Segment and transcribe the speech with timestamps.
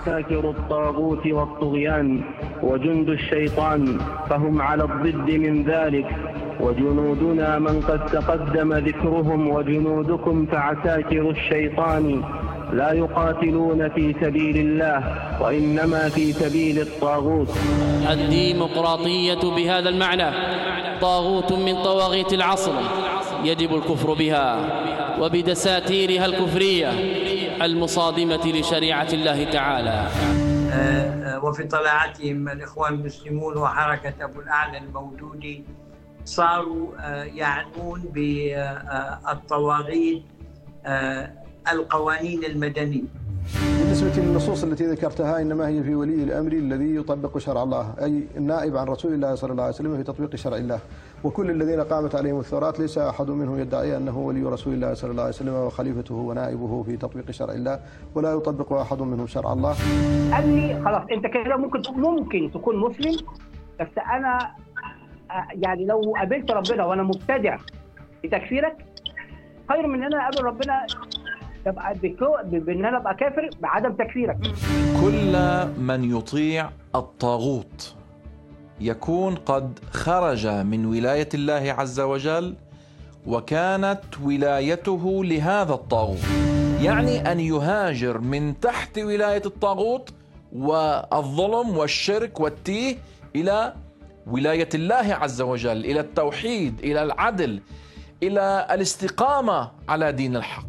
[0.00, 2.20] عساكر الطاغوت والطغيان
[2.62, 3.98] وجند الشيطان
[4.30, 6.06] فهم على الضد من ذلك
[6.60, 12.22] وجنودنا من قد تقدم ذكرهم وجنودكم فعساكر الشيطان
[12.72, 17.48] لا يقاتلون في سبيل الله وإنما في سبيل الطاغوت.
[18.10, 20.30] الديمقراطية بهذا المعنى.
[21.00, 22.72] طاغوت من طواغيت العصر.
[23.44, 24.58] يجب الكفر بها.
[25.20, 27.19] وبدساتيرها الكفرية.
[27.62, 30.08] المصادمة لشريعة الله تعالى.
[30.72, 35.64] آه، آه، وفي طلعتهم الإخوان المسلمون وحركة أبو الأعلى المودودي
[36.24, 38.00] صاروا آه، يعنون
[39.20, 40.22] بالطواغيت
[41.72, 43.02] القوانين المدنية.
[43.78, 48.76] بالنسبة للنصوص التي ذكرتها إنما هي في ولي الأمر الذي يطبق شرع الله أي النائب
[48.76, 50.80] عن رسول الله صلى الله عليه وسلم في تطبيق شرع الله.
[51.24, 55.22] وكل الذين قامت عليهم الثورات ليس أحد منهم يدعي أنه ولي رسول الله صلى الله
[55.22, 57.80] عليه وسلم وخليفته ونائبه في تطبيق شرع الله
[58.14, 59.74] ولا يطبق أحد منهم شرع الله.
[60.32, 63.16] قال لي خلاص أنت كده ممكن ممكن تكون مسلم
[63.80, 64.50] بس أنا
[65.54, 67.56] يعني لو قابلت ربنا وأنا مبتدع
[68.24, 68.76] بتكفيرك
[69.68, 70.86] خير من إن أنا أقابل ربنا
[71.64, 71.94] تبقى
[72.52, 74.38] بإن أنا أبقى كافر بعدم تكفيرك.
[75.02, 75.36] كل
[75.80, 77.94] من يطيع الطاغوت.
[78.80, 82.54] يكون قد خرج من ولاية الله عز وجل
[83.26, 86.18] وكانت ولايته لهذا الطاغوت.
[86.80, 90.10] يعني أن يهاجر من تحت ولاية الطاغوت
[90.52, 92.96] والظلم والشرك والتيه
[93.36, 93.74] إلى
[94.26, 97.60] ولاية الله عز وجل إلى التوحيد إلى العدل
[98.22, 100.66] إلى الاستقامة على دين الحق.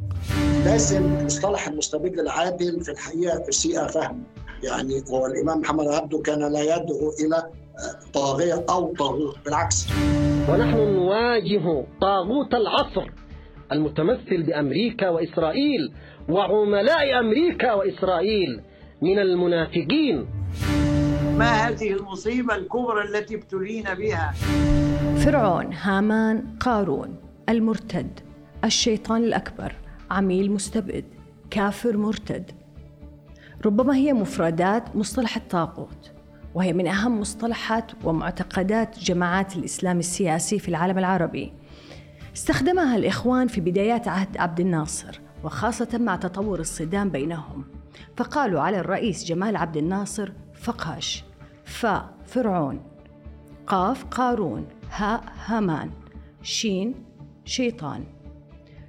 [0.65, 4.23] لازم مصطلح المستبد العادل في الحقيقة اسيء فهم.
[4.63, 7.43] يعني هو الإمام محمد عبده كان لا يدعو إلى
[8.13, 9.87] طاغية أو طاغوت بالعكس.
[10.49, 13.09] ونحن نواجه طاغوت العصر
[13.71, 15.93] المتمثل بأمريكا وإسرائيل
[16.29, 18.61] وعملاء أمريكا وإسرائيل
[19.01, 20.27] من المنافقين.
[21.37, 24.33] ما هذه المصيبة الكبرى التي ابتلينا بها؟
[25.15, 27.15] فرعون هامان قارون
[27.49, 28.19] المرتد
[28.63, 29.75] الشيطان الأكبر
[30.11, 31.05] عميل مستبد
[31.49, 32.51] كافر مرتد.
[33.65, 36.11] ربما هي مفردات مصطلح الطاغوت.
[36.55, 41.53] وهي من أهم مصطلحات ومعتقدات جماعات الإسلام السياسي في العالم العربي.
[42.35, 47.65] استخدمها الإخوان في بدايات عهد عبد الناصر وخاصة مع تطور الصدام بينهم.
[48.17, 51.23] فقالوا على الرئيس جمال عبد الناصر فقاش
[51.65, 51.87] ف
[52.25, 52.81] فرعون
[53.67, 55.91] قاف قارون هاء هامان
[56.41, 56.95] شين
[57.45, 58.03] شيطان.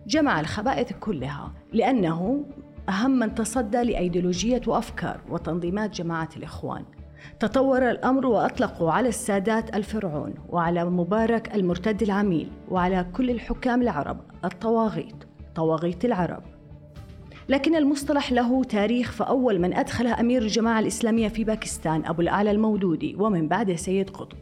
[0.07, 2.45] جمع الخبائث كلها لأنه
[2.89, 6.85] أهم من تصدى لأيديولوجية وأفكار وتنظيمات جماعة الإخوان.
[7.41, 15.25] تطور الأمر وأطلقوا على السادات الفرعون وعلى مبارك المرتد العميل وعلى كل الحكام العرب الطواغيت
[15.55, 16.43] طواغيت العرب.
[17.49, 23.17] لكن المصطلح له تاريخ فأول من أدخله أمير الجماعة الإسلامية في باكستان أبو الأعلى المودودي
[23.19, 24.39] ومن بعده سيد قطب.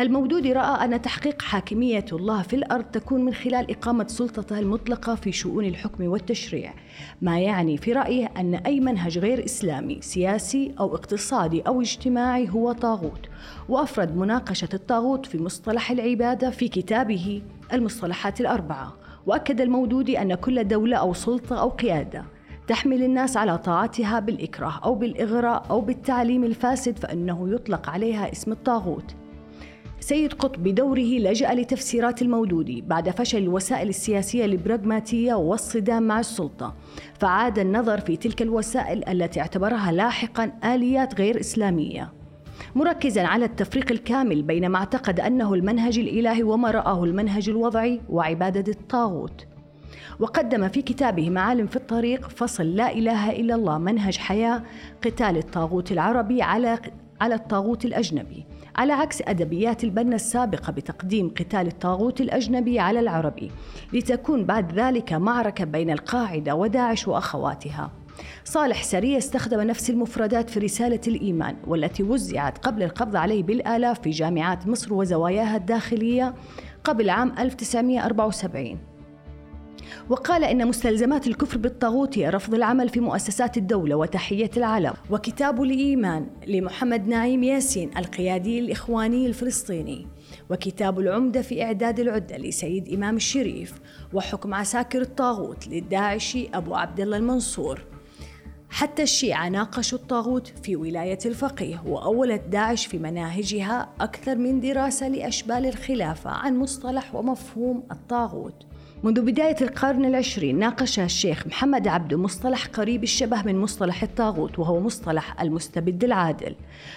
[0.00, 5.32] المودودي رأى أن تحقيق حاكمية الله في الأرض تكون من خلال إقامة سلطته المطلقة في
[5.32, 6.74] شؤون الحكم والتشريع
[7.22, 12.72] ما يعني في رأيه أن أي منهج غير إسلامي سياسي أو اقتصادي أو اجتماعي هو
[12.72, 13.26] طاغوت
[13.68, 17.42] وأفرد مناقشة الطاغوت في مصطلح العبادة في كتابه
[17.72, 22.24] المصطلحات الأربعة وأكد المودودي أن كل دولة أو سلطة أو قيادة
[22.66, 29.14] تحمل الناس على طاعتها بالإكراه أو بالإغراء أو بالتعليم الفاسد فإنه يطلق عليها اسم الطاغوت.
[30.06, 36.74] سيد قطب بدوره لجأ لتفسيرات المودودي بعد فشل الوسائل السياسية البراغماتية والصدام مع السلطة.
[37.20, 42.12] فعاد النظر في تلك الوسائل التي اعتبرها لاحقا آليات غير إسلامية.
[42.74, 48.72] مركزا على التفريق الكامل بين ما اعتقد أنه المنهج الإلهي وما رآه المنهج الوضعي وعبادة
[48.72, 49.46] الطاغوت.
[50.20, 54.62] وقدم في كتابه معالم في الطريق فصل لا إله إلا الله منهج حياة
[55.04, 56.78] قتال الطاغوت العربي على
[57.20, 58.46] على الطاغوت الأجنبي.
[58.76, 63.50] على عكس أدبيات البنا السابقة بتقديم قتال الطاغوت الأجنبي على العربي
[63.92, 67.90] لتكون بعد ذلك معركة بين القاعدة وداعش وأخواتها.
[68.44, 74.10] صالح سرية استخدم نفس المفردات في رسالة الإيمان والتي وزعت قبل القبض عليه بالآلاف في
[74.10, 76.34] جامعات مصر وزواياها الداخلية
[76.84, 78.95] قبل عام 1974
[80.10, 86.26] وقال إن مستلزمات الكفر بالطاغوت هي رفض العمل في مؤسسات الدولة وتحية العلم وكتاب الإيمان
[86.46, 90.06] لمحمد نعيم ياسين القيادي الإخواني الفلسطيني.
[90.50, 93.74] وكتاب العمدة في إعداد العدة لسيد إمام الشريف.
[94.12, 97.84] وحكم عساكر الطاغوت للداعشي أبو عبد الله المنصور.
[98.70, 105.66] حتى الشيعة ناقشوا الطاغوت في ولاية الفقيه وأولت داعش في مناهجها أكثر من دراسة لأشبال
[105.66, 108.65] الخلافة عن مصطلح ومفهوم الطاغوت.
[109.04, 114.80] منذ بداية القرن العشرين ناقش الشيخ محمد عبده مصطلح قريب الشبه من مصطلح الطاغوت وهو
[114.80, 116.54] مصطلح المستبد العادل.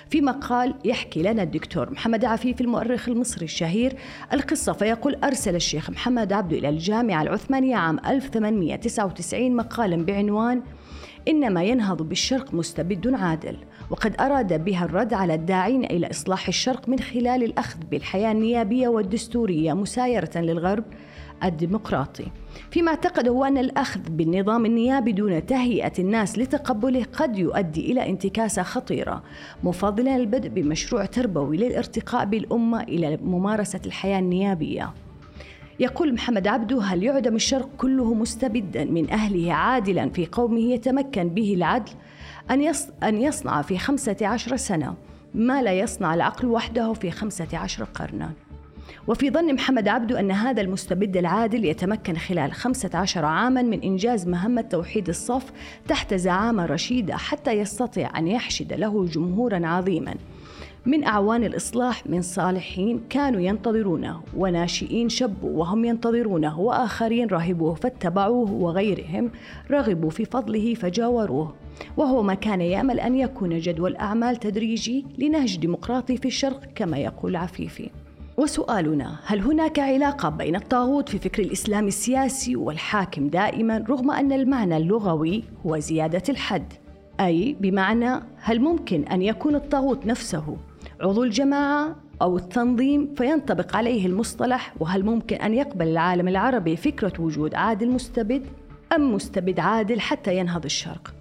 [0.10, 3.96] في مقال يحكي لنا الدكتور محمد عفيف المؤرخ المصري الشهير
[4.34, 10.62] القصة فيقول أرسل الشيخ محمد عبده إلى الجامعة العثمانية عام 1899 مقالا بعنوان
[11.28, 13.58] إنما ينهض بالشرق مستبد عادل
[13.90, 19.74] وقد أراد بها الرد على الداعين إلى إصلاح الشرق من خلال الأخذ بالحياة النيابية والدستورية
[19.74, 20.84] مسايرة للغرب.
[21.44, 22.32] الديمقراطي.
[22.72, 28.64] فيما اعتقد هو أن الأخذ بالنظام النيابي دون تهيئة الناس لتقبله قد يؤدي إلى انتكاسة
[28.64, 29.24] خطيرة
[29.64, 34.94] مفضلا البدء بمشروع تربوي للارتقاء بالأمة إلى ممارسة الحياة النيابية.
[35.80, 41.54] يقول محمد عبده هل يعدم الشرق كله مستبدا من أهله عادلا في قومه يتمكن به
[41.54, 41.92] العدل؟
[42.52, 44.96] أن أن يصنع في خمسة عشر سنة
[45.34, 48.32] ما لا يصنع العقل وحده في خمسة عشر قرنا؟
[49.10, 54.28] وفي ظن محمد عبده أن هذا المستبد العادل يتمكن خلال خمسة عشر عاما من إنجاز
[54.28, 55.52] مهمة توحيد الصف
[55.88, 60.16] تحت زعامة رشيدة حتى يستطيع أن يحشد له جمهورا عظيما.
[60.86, 69.32] من أعوان الإصلاح من صالحين كانوا ينتظرونه وناشئين شبوا وهم ينتظرونه وآخرين رهبوه فاتبعوه وغيرهم
[69.72, 71.54] رغبوا في فضله فجاوروه.
[71.98, 77.36] وهو ما كان يأمل أن يكون جدول أعمال تدريجي لنهج ديمقراطي في الشرق كما يقول
[77.36, 77.90] عفيفي.
[78.40, 84.78] وسؤالنا هل هناك علاقة بين الطاغوت في فكر الإسلام السياسي والحاكم دائما رغم أن المعنى
[84.78, 86.74] اللغوي هو زيادة الحد؟
[87.20, 90.58] أي بمعنى هل ممكن أن يكون الطاغوت نفسه
[91.02, 97.56] عضو الجماعة أو التنظيم فينطبق عليه المصطلح؟ وهل ممكن أن يقبل العالم العربي فكرة وجود
[97.56, 98.46] عادل مستبد
[98.96, 101.14] أم مستبد عادل حتى ينهض الشرق؟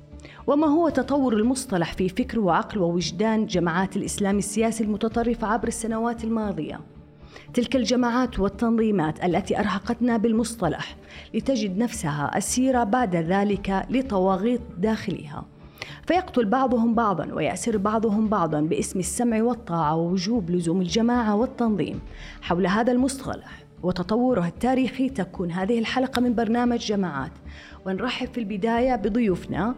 [0.47, 6.81] وما هو تطور المصطلح في فكر وعقل ووجدان جماعات الإسلام السياسي المتطرفة عبر السنوات الماضية؟
[7.55, 10.96] تلك الجماعات والتنظيمات التي أرهقتنا بالمصطلح
[11.35, 15.44] لتجد نفسها أسيرة بعد ذلك لطواغيت داخلها.
[16.06, 22.00] فيقتل بعضهم بعضا ويأسر بعضهم بعضا باسم السمع والطاعة ووجوب لزوم الجماعة والتنظيم
[22.43, 23.64] حول هذا المصطلح.
[23.82, 27.32] وتطوره التاريخي تكون هذه الحلقة من برنامج جماعات.
[27.87, 29.75] ونرحب في البداية بضيوفنا.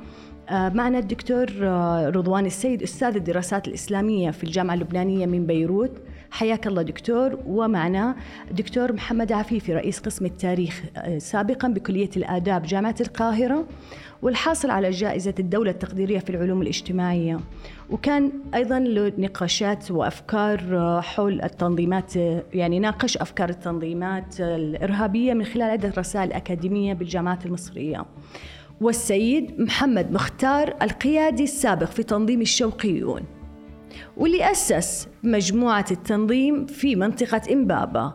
[0.49, 5.93] آه، معنا الدكتور آه، رضوان السيد أستاذ الدراسات الإسلامية في الجامعة اللبنانية من بيروت.
[6.31, 7.39] حياك الله دكتور.
[7.47, 8.17] ومعنا
[8.51, 13.67] دكتور محمد عفيفي رئيس قسم التاريخ آه، سابقا بكلية الآداب جامعة القاهرة
[14.23, 17.41] والحاصل على جائزة الدولة التقديرية في العلوم الاجتماعية.
[17.91, 25.45] وكان أيضا له نقاشات وأفكار آه، حول التنظيمات آه، يعني ناقش أفكار التنظيمات الإرهابية من
[25.45, 28.05] خلال عدة رسائل أكاديمية بالجامعات المصرية.
[28.81, 33.40] والسيد محمد مختار القيادي السابق في تنظيم الشوقيون.
[34.21, 38.13] واللي أسس مجموعة التنظيم في منطقة إمبابة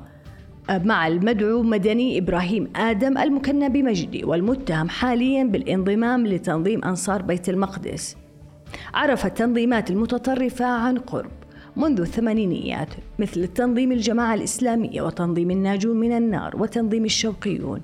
[0.69, 8.17] مع المدعو مدني إبراهيم آدم المكنى بمجدي والمتهم حاليا بالانضمام لتنظيم أنصار بيت المقدس.
[8.93, 11.31] عرف التنظيمات المتطرفة عن قرب
[11.75, 17.81] منذ الثمانينيات مثل تنظيم الجماعة الإسلامية وتنظيم الناجون من النار وتنظيم الشوقيون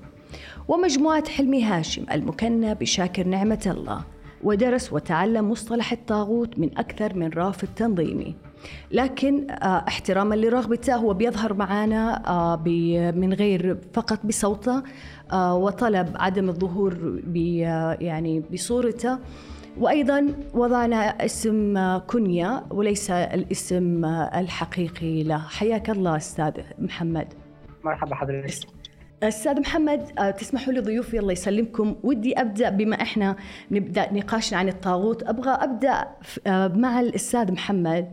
[0.68, 4.11] ومجموعة حلمي هاشم المكنى بشاكر نعمة الله.
[4.42, 8.34] ودرس وتعلم مصطلح الطاغوت من أكثر من رافد تنظيمي
[8.90, 12.56] لكن آه، احتراما لرغبته هو بيظهر معنا آه،
[13.16, 14.82] من غير فقط بصوته
[15.32, 17.20] آه، وطلب عدم الظهور
[18.00, 19.18] يعني بصورته.
[19.78, 25.38] وأيضا وضعنا اسم كنيا وليس الاسم الحقيقي له.
[25.38, 27.26] حياك الله أستاذ محمد.
[27.84, 28.81] مرحبا حضرتك.
[29.22, 31.96] أستاذ محمد آه، تسمحوا لي ضيوفي الله يسلمكم.
[32.02, 33.36] ودي أبدأ بما إحنا
[33.70, 35.22] نبدأ نقاشنا عن الطاغوت.
[35.22, 36.08] أبغى أبدأ
[36.46, 38.12] آه، مع الأستاذ محمد.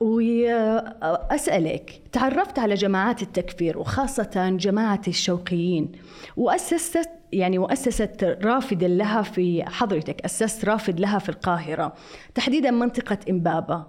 [0.00, 5.92] وأسألك تعرفت على جماعات التكفير وخاصة جماعة الشوقيين
[6.36, 11.92] وأسست يعني وأسست رافد لها في حضرتك أسست رافد لها في القاهرة
[12.34, 13.86] تحديدا منطقة إمبابة.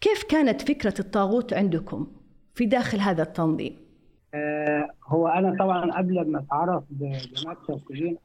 [0.00, 2.06] كيف كانت فكرة الطاغوت عندكم
[2.54, 3.87] في داخل هذا التنظيم؟
[4.34, 8.16] آه، هو أنا طبعا قبل ما أتعرف بجماعه الشوقيين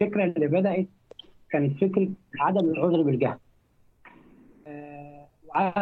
[0.00, 0.86] الفكرة اللي بدأت
[1.50, 2.08] كانت فكرة
[2.40, 3.38] عدم العذر بالجهل.
[4.66, 5.28] آه،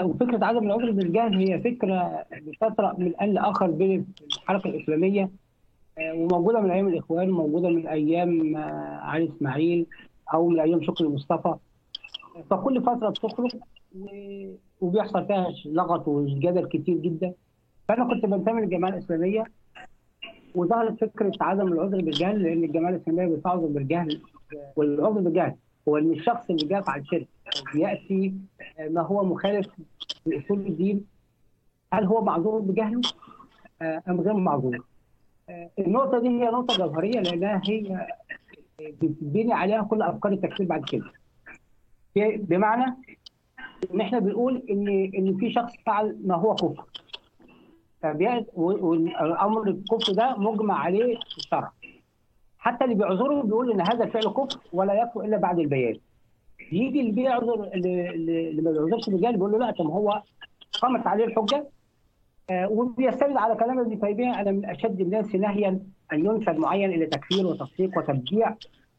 [0.04, 5.30] وفكرة عدم العذر بالجهل هي فكرة بتطرأ من ان لاخر بين الحركة الإسلامية
[5.98, 8.56] آه، وموجودة من أيام الإخوان وموجوده من أيام
[9.02, 9.86] علي إسماعيل
[10.34, 11.54] أو من أيام شكري مصطفى
[12.50, 13.50] فكل فترة بتخرج
[14.80, 17.32] وبيحصل فيها لغط وجدل كتير جدا
[17.90, 19.44] فأنا كنت بنتمي للجماعه الإسلامية
[20.54, 24.22] وظهرت فكرة عدم العذر بالجهل لأن الجماعه الإسلامية بتعذر بالجهل
[24.76, 25.54] والعذر بالجهل
[25.88, 27.28] هو إن الشخص اللي جاء على الشرك
[27.74, 28.34] ياتي
[28.90, 29.66] ما هو مخالف
[30.26, 31.04] لأصول الدين
[31.92, 33.00] هل هو معذور بجهله؟
[33.82, 34.84] أم غير معذور؟
[35.48, 38.06] آه، النقطة دي هي نقطة جوهرية لأنها هي
[38.80, 41.12] بتبني عليها كل أفكار التكفير بعد كده.
[42.36, 42.96] بمعنى
[43.94, 46.84] إن إحنا بنقول ان إن في شخص فعل ما هو كفر.
[48.04, 51.72] والامر الكفر ده مجمع عليه الشرع
[52.58, 55.96] حتى اللي بيعذره بيقول إن هذا الفعل كفر ولا يكفر إلا بعد البيان.
[56.72, 60.22] يجي اللي بيعذر اللي, ما بيعذرش الرجال بيقول له لا طب هو
[60.82, 61.66] قامت عليه الحجة؟
[62.50, 65.80] آه، وبيستند على كلام ابن تيمية أنا من أشد الناس نهيا
[66.12, 68.54] أن ينسب معين إلى تكفير وتصديق وتبديع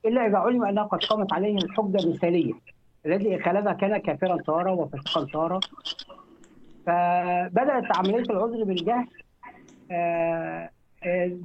[0.05, 2.53] إلا إذا علم أنها قد قامت عليه الحجة مثاليه
[3.05, 5.60] الذي خلفها كان كافرا صار وفاسقا صار
[6.85, 9.07] فبدأت عملية العذر بالجهل
[9.91, 10.69] آه،
[11.03, 11.38] آه،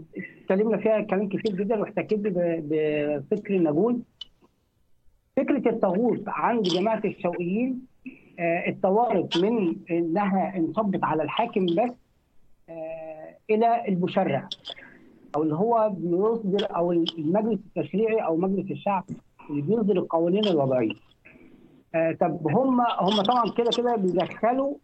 [0.43, 4.01] اتكلمنا فيها كلام كتير جدا واحتكيت بفكر النجول
[5.37, 7.87] فكرة الطاغوت عند جماعة الشوقيين
[8.39, 11.91] آه، اتطورت من إنها انصبت على الحاكم بس
[13.51, 14.49] إلى المشرع
[15.37, 19.05] أو اللي هو بيصدر أو المجلس التشريعي أو مجلس الشعب
[19.51, 20.95] اللي بيصدر القوانين الوضعية.
[21.95, 24.75] آه، طب هم هم طبعا كده كده بيدخلوا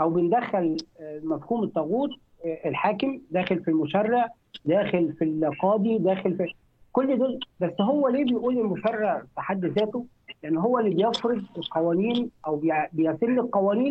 [0.00, 2.10] أو بندخل آه، مفهوم الطاغوت
[2.46, 4.28] آه، الحاكم داخل في المشرع
[4.64, 6.52] داخل في القاضي داخل في
[6.92, 10.06] كل دول بس هو ليه بيقول المشرع في حد ذاته؟
[10.42, 13.90] لأن هو اللي بيفرض القوانين أو بي- بيسن القوانين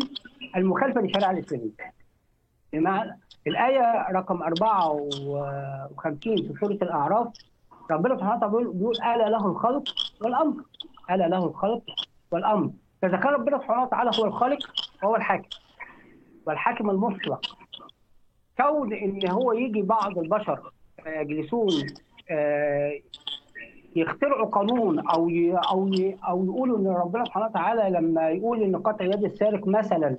[0.56, 1.72] المخالفة للشريعة الإسلامية.
[2.74, 7.28] بمعنى الآية رقم 54 في سورة الأعراف
[7.92, 9.84] ربنا سبحانه وتعالى بيقول ألا له الخلق
[10.22, 10.64] والأمر
[11.12, 11.82] ألا له الخلق
[12.32, 12.70] والأمر
[13.02, 14.60] فإذا كان ربنا سبحانه وتعالى هو الخالق
[15.04, 15.48] وهو الحاكم
[16.50, 17.46] والحاكم المطلق
[18.58, 20.72] كون إن هو يجي بعض البشر
[21.08, 21.72] آه، يجلسون
[22.30, 23.00] آه،
[23.96, 25.30] يخترعوا قانون أو.
[25.72, 25.92] أو.
[26.30, 30.18] أو يقولوا إن ربنا سبحانه وتعالى لما يقول إن قطع يد السارق مثلا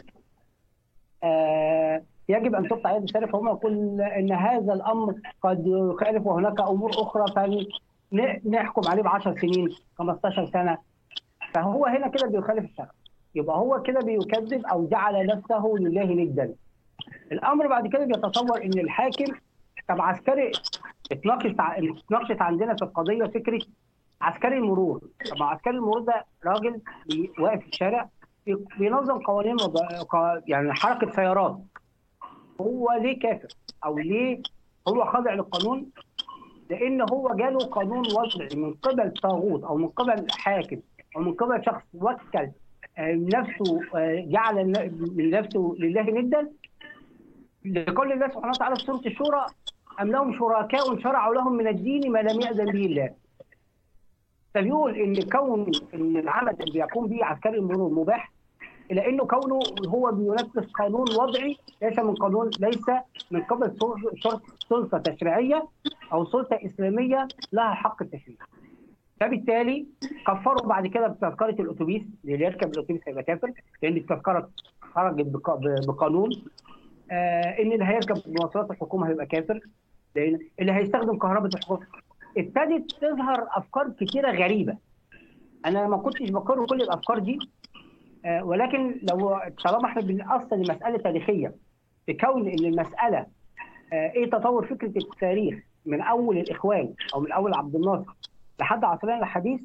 [1.24, 6.90] آه، يجب أن تقطع يد السارق فهم يقول إن هذا الأمر قد يخالف وهناك أمور
[6.90, 7.24] أخرى
[8.12, 9.68] فنحكم عليه ب 10 سنين
[9.98, 10.78] 15 سنة
[11.54, 12.90] فهو هنا كده بيخالف الشرع
[13.34, 16.54] يبقى هو كده بيكذب أو جعل نفسه لله ندا.
[17.32, 19.34] الأمر بعد كده بيتصور إن الحاكم
[19.88, 20.52] طب عسكري
[21.12, 23.60] اتناقشت اتناقشت عندنا في القضية فكره
[24.20, 25.00] عسكري المرور.
[25.30, 26.80] طب عسكري المرور ده راجل
[27.38, 28.08] واقف في الشارع
[28.46, 31.58] بي- بينظم قوانين قا- يعني حركة سيارات.
[32.60, 33.48] هو ليه كافر؟
[33.84, 34.42] أو ليه
[34.88, 35.86] هو خاضع للقانون؟
[36.70, 40.80] لأن هو جاله قانون وضعي من قبل طاغوت أو من قبل حاكم
[41.16, 42.50] أو من قبل شخص وكل
[42.98, 44.66] نفسه آه، جعل
[45.16, 46.50] من نفسه لله ندا
[47.64, 49.46] لقول الله سبحانه وتعالى في سورة الشورى
[50.00, 53.10] أم لهم شركاء شرعوا لهم من الدين ما لم يأذن به الله
[54.54, 58.32] فبيقول إن كون إن العمل اللي بيقوم به عسكري المرور مباح
[58.90, 62.90] إلا إنه كونه هو بينفذ قانون وضعي ليس من قانون ليس
[63.30, 63.76] من قبل
[64.68, 65.68] سلطة تشريعية
[66.12, 68.36] أو سلطة إسلامية لها حق التشريع.
[69.20, 69.86] فبالتالي
[70.26, 74.50] كفروا بعد كده بتذكرة الأتوبيس اللي يركب الأتوبيس هيبقى كافر لأن التذكرة
[74.80, 75.26] خرجت
[75.88, 76.30] بقانون.
[77.10, 79.60] آه إن اللي هيركب مواصلات الحكومة هيبقى كافر
[80.16, 81.86] لأن اللي هيستخدم كهرباء الحكومة.
[82.38, 84.76] ابتدت تظهر أفكار كتيرة غريبة.
[85.66, 87.38] أنا ما كنتش بقر كل الأفكار دي
[88.24, 91.54] آه، ولكن لو طالما إحنا بنأصل لمساله تاريخيه
[92.08, 93.26] بكون إن المسألة
[93.92, 98.12] آه، إيه تطور فكرة التاريخ من أول الإخوان أو من أول عبد الناصر
[98.60, 99.60] لحد عصرنا الحديث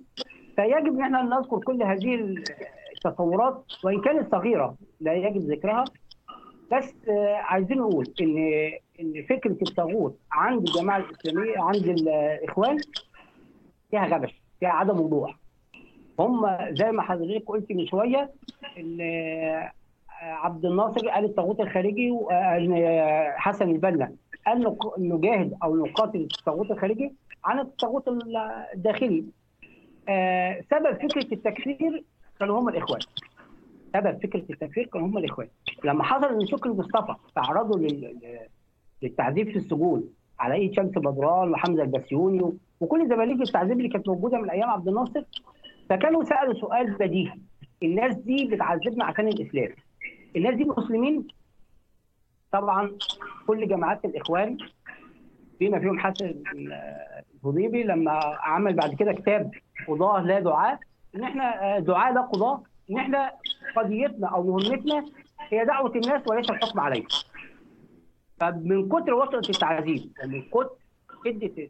[0.56, 2.36] فيجب إن إحنا نذكر كل هذه
[2.96, 5.84] التطورات وإن كانت صغيرة لا يجب ذكرها.
[6.72, 8.38] بس آه، عايزين نقول إن
[9.00, 12.78] إن فكرة الطاغوت عند الجماعة الإسلامية عند الإخوان
[13.92, 15.38] فيها غبش فيها عدم وضوح.
[16.20, 18.32] هم زي ما حضرتك قلت من شوية
[19.02, 19.72] آه،
[20.22, 22.74] عبد الناصر قال الطاغوت الخارجي وان
[23.36, 24.12] حسن البنا
[24.46, 27.14] قال نجاهد أو نقاتل الطاغوت الخارجي.
[27.46, 28.04] عن الطاغوت
[28.74, 29.25] الداخلي.
[30.10, 32.04] آه، سبب فكرة التكفير
[32.40, 33.00] كانوا هم الإخوان.
[33.94, 35.48] سبب فكرة التكفير كانوا هم الإخوان.
[35.84, 38.40] لما حصل إن شكري مصطفى تعرضوا لل-
[39.02, 40.10] للتعذيب في السجون
[40.40, 44.88] على ايد شمس بدران وحمزة البسيوني وكل زماليك التعذيب اللي كانت موجودة من أيام عبد
[44.88, 45.24] الناصر
[45.90, 47.34] فكانوا سألوا سؤال بديهي.
[47.84, 49.70] الناس دي بتعذبنا عشان الإسلام.
[50.36, 51.28] الناس دي مسلمين؟
[52.52, 52.92] طبعا
[53.48, 54.58] كل جماعات الإخوان
[55.60, 56.44] بما فيهم حسن
[57.46, 58.12] الهضيبي لما
[58.42, 59.52] عمل بعد كده كتاب
[59.88, 60.80] قضاه لا دعاء
[61.16, 63.32] إن إحنا آه، دعاء لا قضاه إن إحنا
[63.75, 65.06] قضيتنا أو مهمتنا
[65.50, 67.08] هي دعوة الناس وليس الحكم عليهم.
[68.40, 70.70] فمن كتر وطأة التعذيب ومن كتر
[71.25, 71.70] شدة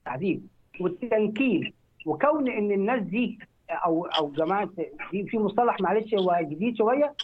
[0.00, 0.46] التعذيب
[0.80, 1.72] والتنكيل
[2.06, 3.38] وكون إن الناس دي
[3.70, 4.68] أو أو جماعة
[5.12, 7.14] دي في مصطلح معلش هو جديد شوية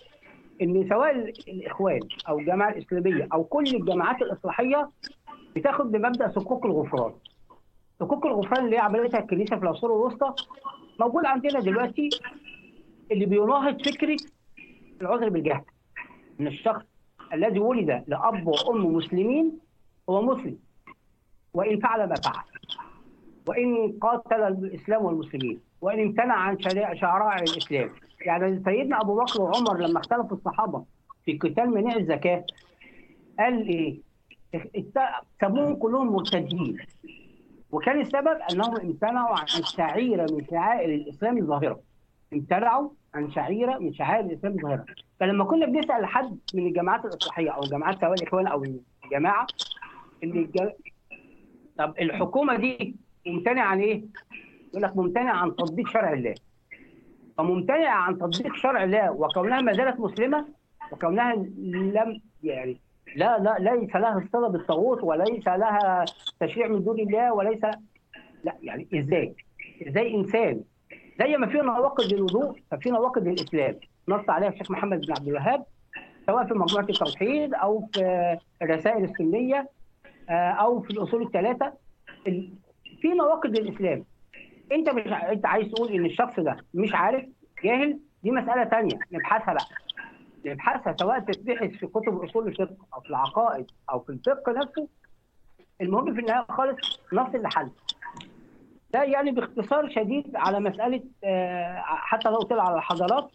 [0.63, 1.11] إن سواء
[1.49, 4.89] الإخوان أو الجماعة الإسلامية أو كل الجماعات الإصلاحية
[5.57, 7.13] بتاخد بمبدأ صكوك الغفران
[8.03, 10.35] صكوك الغفران اللي هي عملتها الكنيسة في العصور الوسطى
[11.01, 12.09] موجود عندنا دلوقتي
[13.13, 14.17] اللي بيناهض فكرة
[15.01, 15.63] العذر بالجهل
[16.41, 16.83] إن الشخص
[17.33, 19.59] الذي ولد لأب وأم مسلمين
[20.11, 20.59] هو مسلم
[21.55, 22.45] وإن فعل ما فعل
[23.49, 26.59] وإن قاتل الإسلام والمسلمين وإن امتنع عن
[26.95, 27.91] شرائع الإسلام
[28.27, 30.85] يعني سيدنا أبو بكر وعمر لما اختلفوا الصحابة
[31.25, 32.45] في قتال منع الزكاة
[33.39, 34.01] قال إيه؟
[35.41, 36.77] سموهم كلهم مرتدين
[37.73, 41.81] وكان السبب انهم امتنعوا عن شعيره من شعائر الإسلام الظاهرة.
[42.33, 44.85] امتنعوا عن شعيره من شعائر الإسلام الظاهرة.
[45.21, 48.65] فلما كنا بنسأل حد من الجماعات الإصلاحية أو الجماعات سواء الإخوان أو
[49.05, 49.47] الجماعة
[50.23, 50.59] اللي الج...
[51.79, 54.03] طب الحكومة دي ممتنعة عن إيه؟
[54.69, 56.35] يقول لك ممتنعة عن تطبيق شرع الله.
[57.39, 60.47] فممتنعة عن تطبيق شرع الله وكونها ما زالت مسلمة
[60.93, 62.81] وكونها لم يعني
[63.17, 66.05] لا لا ليس لها الصله بالطاغوت وليس لها
[66.41, 67.61] تشريع من دون الله وليس
[68.45, 69.35] لا يعني إزاي؟
[69.89, 70.61] إزاي إنسان؟
[71.21, 73.77] زي ما في نواقض للوضوء ففي نواقض للإسلام.
[74.09, 75.65] نص عليها الشيخ محمد بن عبد الوهاب
[76.27, 79.69] سواء في مجموعة التوحيد أو في الرسائل السنية
[80.31, 81.73] آه، أو في الأصول الثلاثة.
[82.27, 82.53] ال-
[83.01, 84.05] في نواقض للإسلام.
[84.73, 87.25] أنت مش أنت عايز تقول إن الشخص ده مش عارف
[87.65, 89.65] جاهل؟ دي مسألة ثانية نبحثها بقى.
[90.47, 94.89] نبحثها سواء تتبحث في كتب أصول الفقه أو في العقائد أو في الفقه نفسه
[95.81, 97.71] المهم في النهاية خالص نصل لحل
[98.93, 103.31] ده يعني باختصار شديد على مسألة آه، حتى لو طلع على الحضارات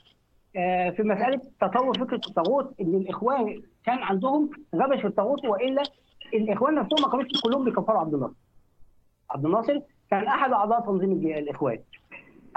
[0.55, 5.83] آه، في مسألة تطور فكرة الطاغوت إن الإخوان كان عندهم غبش في الطاغوت وإلا
[6.33, 8.33] الإخوان نفسهم ما كانوش كلهم بيكفروا عبد الناصر.
[9.31, 9.79] عبد الناصر
[10.11, 11.79] كان أحد أعضاء تنظيم الإخوان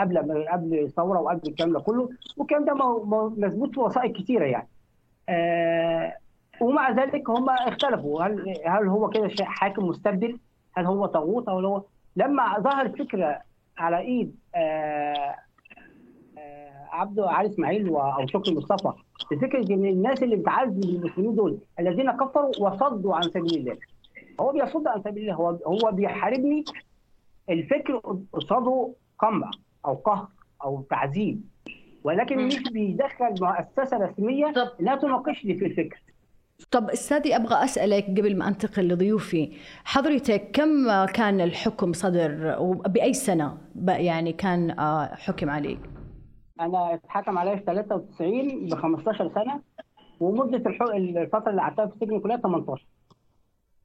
[0.00, 2.74] قبل قبل الثورة وقبل الكلام ده كله والكلام ده
[3.36, 4.68] مثبوت في وثائق كثيره يعني.
[5.28, 6.16] آه
[6.60, 8.22] ومع ذلك هم اختلفوا.
[8.22, 10.38] هل هل هو كده حاكم مستبدل؟
[10.74, 11.82] هل هو طاغوت أو هو
[12.16, 13.40] لما ظهرت فكرة
[13.78, 15.36] على إيد آه
[16.38, 18.92] آه، عبده علي إسماعيل أو شكري مصطفى
[19.30, 23.76] بفكره إن الناس اللي بتعذب المسلمين دول الذين كفروا وصدوا عن سبيل الله.
[24.40, 25.34] هو بيصد عن سبيل الله.
[25.34, 26.64] هو هو بيحاربني.
[27.50, 28.00] الفكر
[28.32, 29.50] قصاده قمع.
[29.86, 30.28] أو قهر
[30.64, 31.42] أو تعذيب.
[32.04, 36.02] ولكن مش بيدخل مؤسسة رسمية انها تناقشني في الفكر.
[36.70, 39.52] طب أستاذي أبغى أسألك قبل ما أنتقل لضيوفي.
[39.84, 45.78] حضرتك كم كان الحكم صدر وباي سنة؟ ب- يعني كان آه، حكم عليك؟
[46.60, 49.60] أنا أتحكم عليا في 93 ب 15 سنة
[50.20, 50.90] ومدة الحق...
[50.94, 52.86] الفترة اللي قعدتها في السجن كلها 18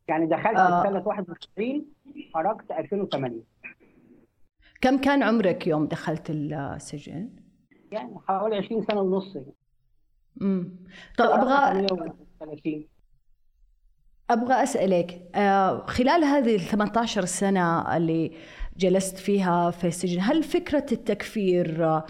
[0.08, 0.84] يعني دخلت آه.
[0.84, 1.86] سنه 91
[2.34, 3.36] خرجت 2008
[4.82, 7.30] كم كان عمرك يوم دخلت السجن؟
[7.92, 9.38] يعني حوالي 20 سنة ونص.
[10.42, 10.72] امم
[11.18, 11.88] طب أبغى
[12.40, 12.88] 30
[14.30, 18.32] أبغى أسألك آه، خلال هذه ال 18 سنة اللي
[18.78, 22.06] جلست فيها في السجن هل فكرة التكفير آه،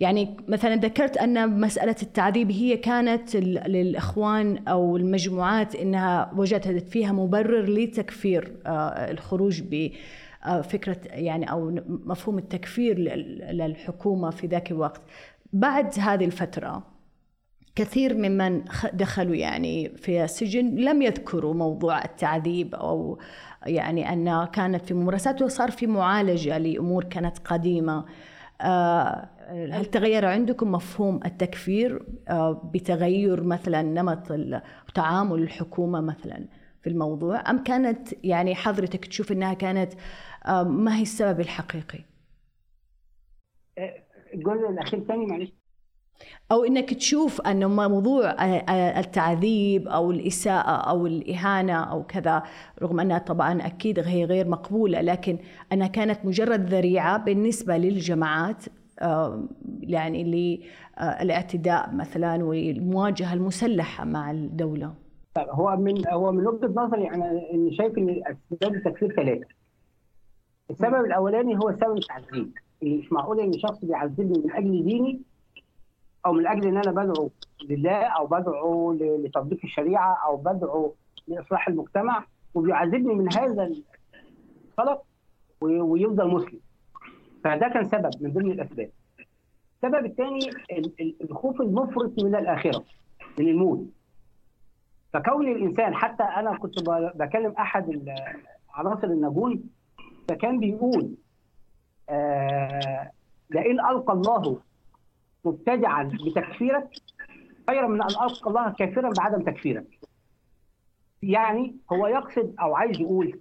[0.00, 7.64] يعني مثلا ذكرت أن مسألة التعذيب هي كانت للإخوان أو المجموعات إنها وجدت فيها مبرر
[7.64, 9.60] لتكفير آه، الخروج
[10.46, 15.02] بفكره يعني أو مفهوم التكفير لل- للحكومة في ذاك الوقت.
[15.52, 16.82] بعد هذه الفترة
[17.76, 23.18] كثير ممن دخلوا يعني في السجن لم يذكروا موضوع التعذيب أو
[23.66, 28.04] يعني أن كانت في ممارسات وصار في معالجة لأمور كانت قديمة.
[28.60, 29.28] آه،
[29.72, 34.32] هل تغير عندكم مفهوم التكفير آه، بتغير مثلا نمط
[34.94, 36.44] تعامل الحكومة مثلا
[36.82, 39.96] في الموضوع؟ أم كانت يعني حضرتك تشوف إنها كانت آه،
[40.48, 42.04] ما هي السبب الحقيقي؟
[44.34, 45.52] الجزء الأخير تاني معلش
[46.52, 48.36] أو إنك تشوف أنه موضوع
[48.98, 52.42] التعذيب أو الإساءة أو الإهانة أو كذا
[52.82, 55.38] رغم أنها طبعا أكيد هي غير مقبولة لكن
[55.72, 58.64] أنها كانت مجرد ذريعة بالنسبة للجماعات
[59.02, 59.48] آه،
[59.80, 64.94] يعني للاعتداء مثلا والمواجهة المسلحة مع الدولة
[65.34, 67.40] طيب هو من هو من وجهة نظري أنا
[67.78, 68.22] شايف إن
[68.52, 69.59] أسباب التكفير ثلاثة.
[70.70, 72.52] السبب الأولاني هو سبب التعذيب،
[72.82, 75.20] مش معقول إن شخص بيعذبني من أجل ديني
[76.26, 77.30] أو من أجل إن أنا بدعو
[77.68, 80.94] لله أو بدعو لتطبيق الشريعة أو بدعو
[81.28, 83.70] لإصلاح المجتمع وبيعذبني من هذا
[84.68, 84.98] الطلب
[85.60, 86.60] و- ويفضل مسلم.
[87.44, 88.90] فده كان سبب من ضمن الأسباب.
[89.76, 90.38] السبب الثاني
[90.72, 92.84] ال- ال- الخوف المفرط من الآخرة
[93.38, 93.86] من الموت.
[95.12, 96.74] فكون الإنسان حتى أنا كنت
[97.14, 98.08] بكلم أحد
[98.74, 99.62] عناصر النجوم
[100.30, 101.14] فكان بيقول
[102.08, 103.10] آه
[103.50, 104.60] لئن ألقى الله
[105.44, 106.88] مبتدعا بتكفيرك
[107.70, 109.86] خيرا من أن ألقى الله كافرا بعدم تكفيرك.
[111.22, 113.38] يعني هو يقصد أو عايز يقول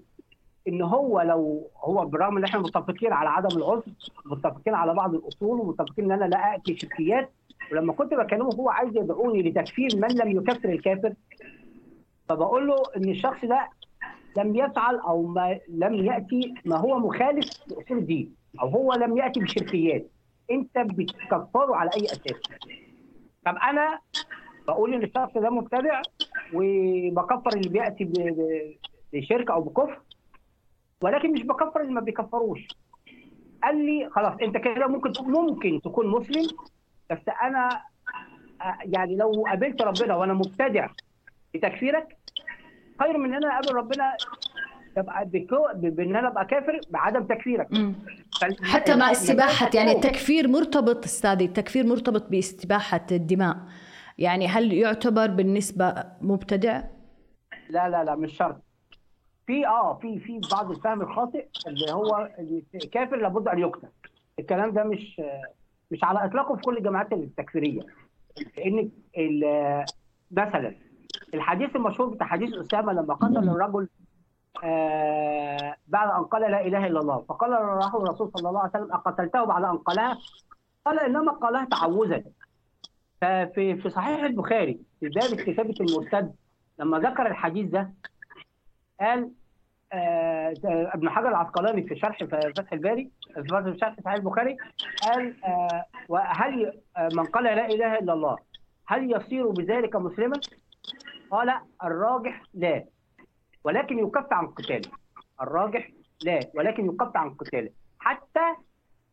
[0.68, 3.84] إن هو لو هو بالرغم إن إحنا متفقين على عدم العذر
[4.26, 7.30] متفقين على بعض الأصول ومتفقين إن أنا لا اتي شركيات
[7.72, 11.14] ولما كنت بكلمه هو عايز يدعوني لتكفير من لم يكفر الكافر
[12.30, 13.70] فبقول له إن الشخص ده
[14.40, 19.40] لم يفعل أو ما لم يأتي ما هو مخالف لأصول الدين أو هو لم يأتي
[19.40, 20.08] بشركيات
[20.52, 22.42] أنت بتكفره على أي أساس؟
[23.46, 24.00] طب أنا
[24.68, 26.02] بقول إن الشخص ده مبتدع
[26.54, 28.12] وبكفر اللي بيأتي
[29.14, 30.02] بشرك أو بكفر
[31.02, 32.68] ولكن مش بكفر اللي ما بيكفروش.
[33.64, 36.48] قال لي خلاص أنت كده ممكن ممكن تكون مسلم
[37.10, 37.70] بس أنا
[38.62, 40.88] آه، يعني لو قابلت ربنا وأنا مبتدع
[41.54, 42.18] بتكفيرك
[43.00, 44.14] خير من إن أنا أقابل ربنا
[44.98, 47.68] يبقى بكو- بإن أنا أبقى كافر بعدم تكفيرك.
[48.42, 53.58] فال- حتى مع ال- استباحة يعني التكفير- مرتبط أستاذي التكفير مرتبط باستباحة الدماء.
[54.18, 56.82] يعني هل يعتبر بالنسبة مبتدع؟
[57.70, 58.62] لا لا لا مش شرط.
[59.48, 63.88] في آه في في بعض الفهم الخاطئ اللي هو اللي كافر لابد أن يقتل.
[64.40, 65.22] الكلام ده مش
[65.92, 67.82] مش على إطلاقه في كل الجماعات التكفيرية.
[68.58, 68.90] لأن
[70.32, 70.76] مثلا
[71.34, 73.88] الحديث المشهور بتاع حديث أسامة لما قتل الرجل
[74.64, 77.26] آه بعد أن قال لا إله إلا الله.
[77.30, 80.18] فقال له الرسول صلى الله عليه وسلم أقتلته بعد أن قالها
[80.86, 82.24] قال إنما قالها تعوذا.
[83.22, 86.36] ففي في صحيح البخاري في باب كتابه المرتد
[86.80, 87.94] لما ذكر الحديث ده
[89.00, 89.32] قال
[89.94, 90.54] آه
[90.94, 94.58] ابن حجر العسقلاني في شرح فتح الباري في شرح صحيح البخاري
[95.04, 98.38] قال آه وهل آه من قال لا إله إلا الله
[98.88, 100.40] هل يصير بذلك مسلما؟
[101.32, 102.86] قال الراجح لا
[103.64, 104.92] ولكن يكف عن قتاله
[105.42, 105.90] الراجح
[106.24, 108.56] لا ولكن يكف عن قتاله حتى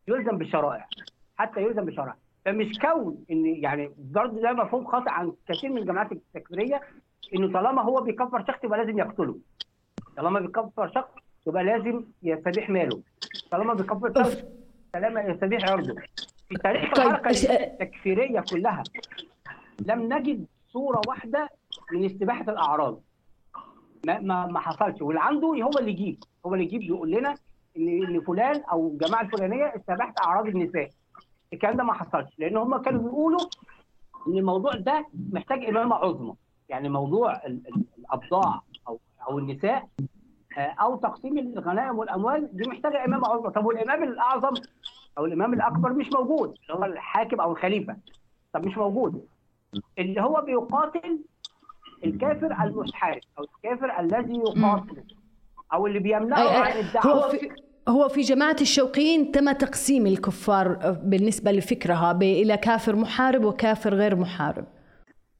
[0.07, 0.87] يلزم بالشرائع
[1.37, 6.11] حتى يلزم بالشرائع فمش كون إن يعني برضه ده مفهوم خاطئ عن كثير من الجماعات
[6.11, 6.81] التكفيرية
[7.35, 9.37] إنه طالما هو بيكفر شخص يبقى لازم يقتله.
[10.17, 11.09] طالما بيكفر شخص
[11.47, 13.01] يبقى لازم يستبيح ماله.
[13.51, 14.43] طالما بيكفر شخص
[14.93, 15.95] طالما يستبيح عرضه.
[16.49, 17.29] في تاريخ طيب، الحركة
[17.63, 18.83] التكفيرية كلها
[19.85, 21.49] لم نجد صورة واحدة
[21.93, 22.99] من استباحة الأعراض.
[24.07, 25.01] ما ما ما حصلش.
[25.01, 26.23] واللي عنده هو اللي يجيب.
[26.45, 27.35] هو اللي يجيب يقول لنا
[27.77, 30.89] ان إن فلان أو الجماعه الفلانية استباحت أعراض النساء.
[31.53, 32.39] الكلام ده ما حصلش.
[32.39, 33.39] لأن هم كانوا بيقولوا
[34.27, 36.33] إن الموضوع ده محتاج إمامة عظمى.
[36.69, 38.99] يعني موضوع ال- ال- الأبضاع أو
[39.29, 39.87] أو النساء
[40.57, 43.51] آه، أو تقسيم الغنائم والأموال دي محتاجة إمامة عظمى.
[43.51, 44.53] طب والإمام الأعظم
[45.17, 47.97] أو الإمام الأكبر مش موجود اللي هو الحاكم أو الخليفة.
[48.53, 49.27] طب مش موجود.
[49.99, 51.19] اللي هو بيقاتل
[52.03, 55.03] الكافر المستحارب أو الكافر الذي يقاتل
[55.73, 57.49] أو اللي بيمنعه عن الدعوة هو في
[57.87, 64.65] هو في جماعة الشوقيين تم تقسيم الكفار بالنسبة لفكرها إلى كافر محارب وكافر غير محارب.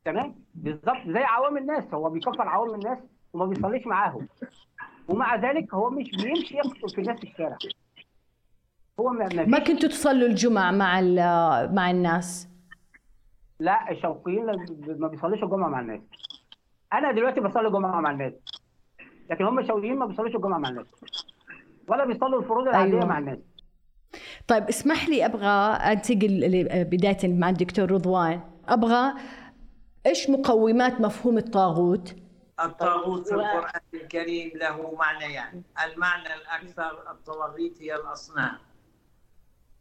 [0.05, 2.97] تمام؟ بالظبط زي عوام الناس هو بيكفر عوام الناس
[3.33, 4.27] وما بيصليش معاهم.
[5.07, 7.57] ومع ذلك هو مش بيمشي يقتل في الناس في الشارع.
[8.99, 11.01] هو ما, ما ما كنتوا تصلوا الجمعة مع
[11.71, 12.49] مع الناس؟
[13.59, 14.45] لا الشوقيين
[14.99, 16.01] ما بيصليش الجمعة مع الناس.
[16.93, 18.33] أنا دلوقتي بصلي الجمعه مع الناس
[19.29, 20.85] لكن هم الشوقيين ما بيصلوش الجمعة مع الناس
[21.87, 23.05] ولا بيصلوا الفروض العادية أيوة.
[23.05, 23.37] مع الناس.
[24.47, 25.47] طيب اسمح لي أبغى
[25.91, 28.41] أنتقل ل- بداية مع الدكتور رضوان.
[28.67, 29.13] أبغى
[30.05, 32.15] إيش مقومات مفهوم الطاغوت؟
[32.59, 38.57] الطاغوت في القرآن الكريم له معنيان المعنى الأكثر الطواغيت هي الأصنام.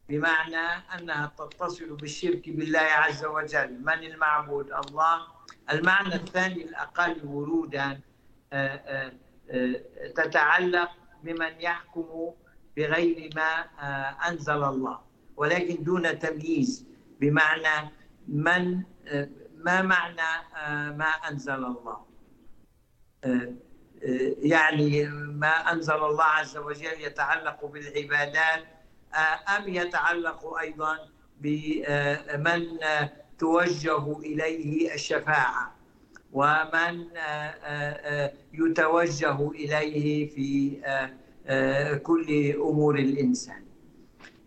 [0.08, 3.80] بمعنى أنها تتصل بالشرك بالله عز وجل.
[3.82, 5.26] من المعبود؟ الله.
[5.70, 8.00] المعنى الثاني الأقل ورودا
[8.52, 9.12] آه، آه،
[9.50, 9.80] آه،
[10.16, 10.90] تتعلق
[11.22, 12.30] بمن يحكم
[12.76, 13.60] بغير ما
[14.28, 15.00] أنزل الله.
[15.36, 16.86] ولكن دون تمييز
[17.20, 17.90] بمعنى
[18.28, 18.82] من
[19.56, 20.46] ما معنى
[20.96, 22.06] ما أنزل الله؟
[24.38, 28.75] يعني ما أنزل الله عز وجل يتعلق بالعبادات
[29.14, 30.98] أم يتعلق أيضا
[31.40, 35.76] بمن آه، توجه إليه الشفاعة
[36.32, 41.10] ومن آه، آه، آه، يتوجه إليه في آه،
[41.46, 43.64] آه، كل أمور الإنسان.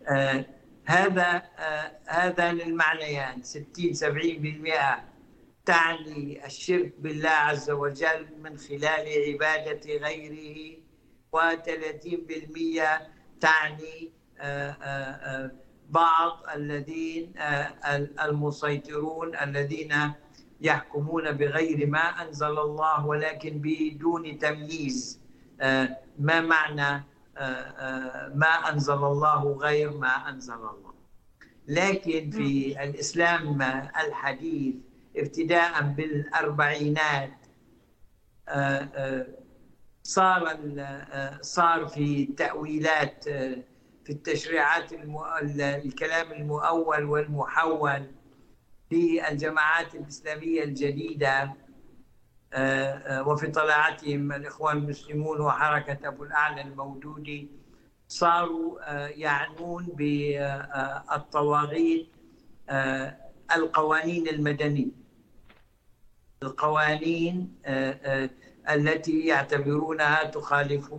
[0.08, 0.44] آه،
[0.84, 5.04] هذا آه، هذان المعنيان 60 70%
[5.66, 10.76] تعني الشرك بالله عز وجل من خلال عبادة غيره
[11.32, 11.40] و30%
[13.40, 14.19] تعني آه، آه، آه،
[15.90, 19.94] بعض الذين آه، المسيطرون الذين
[20.60, 25.20] يحكمون بغير ما أنزل الله ولكن بدون تمييز.
[25.60, 27.04] آه، ما معنى
[27.36, 30.94] آه، آه، ما أنزل الله غير ما أنزل الله؟
[31.68, 33.62] لكن في الإسلام
[34.06, 34.74] الحديث
[35.16, 37.30] ابتداء بالأربعينات
[40.02, 40.58] صار
[41.40, 43.24] صار في تأويلات
[44.10, 45.24] في التشريعات المو...
[45.60, 48.02] الكلام المؤول والمحول
[48.90, 51.52] في الجماعات الإسلامية الجديدة
[53.26, 57.48] وفي طلعتهم الإخوان المسلمون وحركة أبو الأعلى المودودي
[58.08, 59.86] صاروا يعنون
[61.06, 62.06] بالطواغيت
[63.56, 64.90] القوانين المدنية.
[66.42, 67.54] القوانين
[68.70, 70.94] التي يعتبرونها تخالف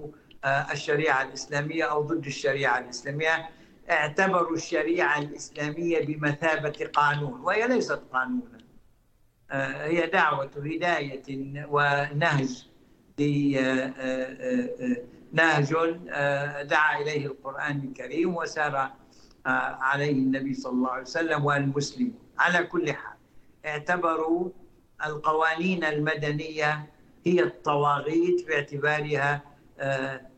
[0.45, 3.49] الشريعة الإسلامية أو ضد الشريعة الإسلامية
[3.89, 8.61] اعتبروا الشريعة الإسلامية بمثابة قانون وهي ليست قانونا.
[9.85, 11.23] هي دعوة هداية
[11.69, 12.65] ونهج
[15.33, 15.73] نهج
[16.63, 18.91] دعا إليه القرآن الكريم وسار
[19.45, 22.19] عليه النبي صلى الله عليه وسلم والمسلمون.
[22.39, 23.17] على كل حال
[23.65, 24.49] اعتبروا
[25.05, 26.89] القوانين المدنية
[27.25, 29.41] هي الطواغيت باعتبارها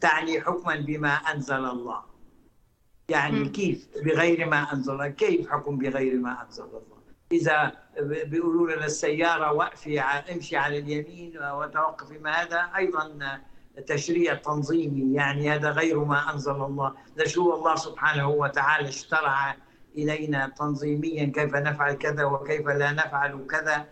[0.02, 2.04] تعني حكما بما أنزل الله.
[3.10, 5.08] يعني كيف؟ بغير ما الله.
[5.08, 12.18] كيف حكم بغير ما أنزل الله؟ إذا بيقولوا لنا السيارة وقفي امشي على اليمين وتوقفي
[12.18, 13.42] ما هذا أيضا
[13.88, 15.16] تشريع تنظيمي.
[15.16, 16.96] يعني هذا غير ما أنزل الله.
[17.18, 19.56] نشوف الله سبحانه وتعالى اشترع
[19.98, 23.86] إلينا تنظيميا كيف نفعل كذا وكيف لا نفعل كذا.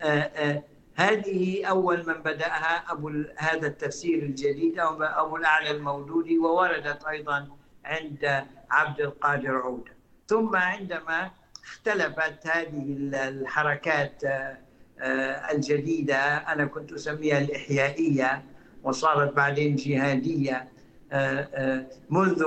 [0.00, 0.62] آآ آآ
[0.98, 7.48] هذه أول من بدأها أبو هذا التفسير الجديد أبو الأعلى المودودي ووردت أيضا
[7.84, 9.92] عند عبد القادر عودة.
[10.26, 11.30] ثم عندما
[11.64, 12.96] اختلفت هذه
[13.28, 14.22] الحركات
[15.52, 18.42] الجديدة أنا كنت أسميها الإحيائية
[18.82, 20.68] وصارت بعدين جهادية
[22.10, 22.44] منذ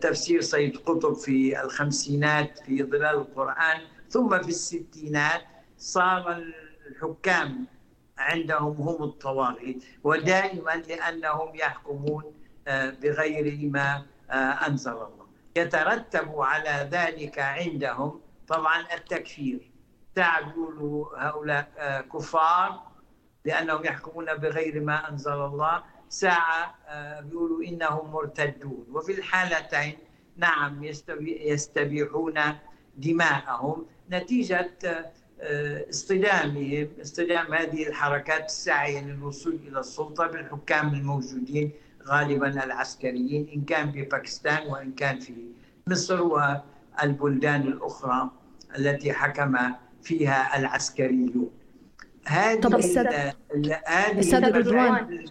[0.00, 5.42] تفسير سيد قطب في الخمسينات في ظلال القرآن ثم في الستينات
[5.78, 6.44] صار
[6.92, 7.66] الحكام
[8.18, 12.24] عندهم هم الطواغيت ودائما لأنهم يحكمون
[13.02, 14.06] بغير ما
[14.68, 15.26] أنزل الله.
[15.56, 19.70] يترتب على ذلك عندهم طبعا التكفير.
[20.16, 21.66] بيقولوا هؤلاء
[22.12, 22.82] كفار
[23.44, 25.82] لأنهم يحكمون بغير ما أنزل الله.
[26.08, 26.74] ساعة
[27.20, 28.86] بيقولوا إنهم مرتدون.
[28.90, 29.98] وفي الحالتين
[30.36, 30.84] نعم
[31.24, 32.40] يستبيحون
[32.96, 33.86] دماءهم.
[34.10, 35.12] نتيجة
[35.90, 41.70] اصطدامهم اصطدام هذه الحركات الساعية للوصول إلى السلطة بالحكام الموجودين
[42.08, 45.34] غالبا العسكريين إن كان بباكستان وإن كان في
[45.86, 48.30] مصر والبلدان الأخرى
[48.78, 49.56] التي حكم
[50.02, 51.50] فيها العسكريون
[52.26, 55.24] هذه طب أستاذ رضوان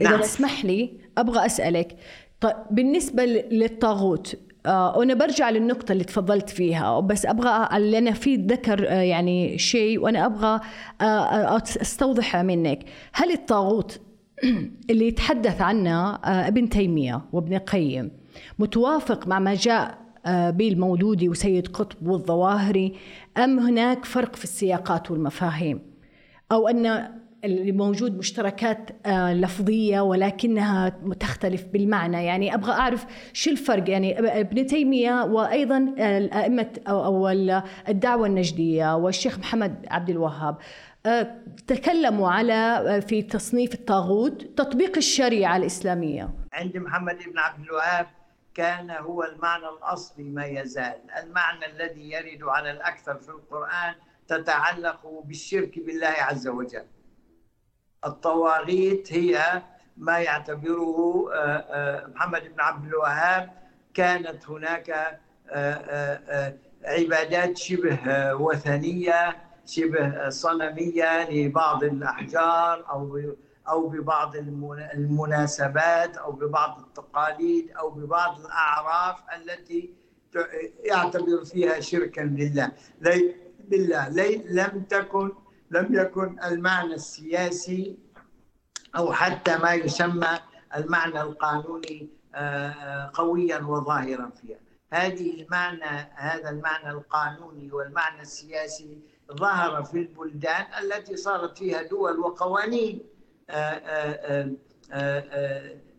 [0.00, 0.20] إذا نعم.
[0.20, 1.96] تسمح لي أبغى أسألك
[2.40, 8.36] طيب بالنسبة للطاغوت آه وأنا برجع للنقطة اللي تفضلت فيها بس أبغى اللي أنا في
[8.36, 10.60] ذكر آه يعني شيء وأنا أبغى
[11.00, 12.78] آه استوضحها منك.
[13.12, 14.00] هل الطاغوت
[14.90, 18.10] اللي يتحدث عنه ابن تيمية وابن قيم
[18.58, 22.94] متوافق مع ما جاء به المولودي وسيد قطب والظواهري
[23.38, 25.80] أم هناك فرق في السياقات والمفاهيم؟
[26.52, 27.10] أو أن
[27.44, 30.88] اللي موجود مشتركات لفظية ولكنها
[31.20, 32.24] تختلف بالمعنى.
[32.24, 37.28] يعني أبغى أعرف شو الفرق؟ يعني ابن تيمية وأيضا الأئمة أو
[37.88, 40.56] الدعوة النجدية والشيخ محمد عبد الوهاب.
[41.66, 46.30] تكلموا على في تصنيف الطاغوت تطبيق الشريعة الإسلامية.
[46.52, 48.06] عند محمد بن عبد الوهاب
[48.54, 50.96] كان هو المعنى الأصلي ما يزال.
[51.22, 53.94] المعنى الذي يرد على الأكثر في القرآن
[54.28, 56.84] تتعلق بالشرك بالله عز وجل.
[58.06, 59.62] الطواغيت هي
[59.96, 61.24] ما يعتبره
[62.14, 63.50] محمد بن عبد الوهاب.
[63.94, 65.18] كانت هناك
[66.84, 67.98] عبادات شبه
[68.34, 73.20] وثنية شبه صنمية لبعض الأحجار أو
[73.68, 74.36] أو ببعض
[74.94, 79.90] المناسبات أو ببعض التقاليد أو ببعض الأعراف التي
[80.84, 82.72] يعتبر فيها شركا لله.
[83.68, 84.08] بالله
[84.50, 85.32] لم تكن
[85.70, 87.98] لم يكن المعنى السياسي
[88.96, 90.38] أو حتى ما يسمى
[90.76, 92.08] المعنى القانوني
[93.14, 94.58] قويا وظاهرا فيها.
[94.92, 98.98] هذه المعنى هذا المعنى القانوني والمعنى السياسي
[99.32, 103.02] ظهر في البلدان التي صارت فيها دول وقوانين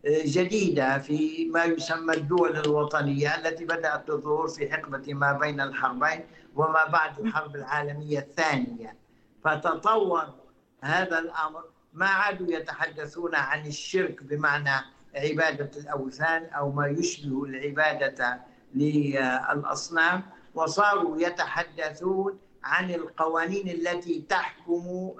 [0.06, 6.84] جديدة في ما يسمى الدول الوطنية التي بدأت تظهر في حقبة ما بين الحربين وما
[6.84, 8.96] بعد الحرب العالمية الثانية.
[9.44, 10.34] فتطور
[10.82, 11.64] هذا الأمر.
[11.92, 18.40] ما عادوا يتحدثون عن الشرك بمعنى عبادة الأوثان أو ما يشبه العبادة
[18.74, 20.22] للأصنام
[20.54, 25.12] وصاروا يتحدثون عن القوانين التي تحكم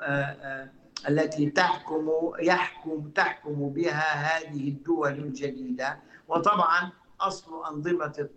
[1.09, 5.99] التي تحكم يحكم تحكم بها هذه الدول الجديدة.
[6.29, 8.29] وطبعا أصل أنظمة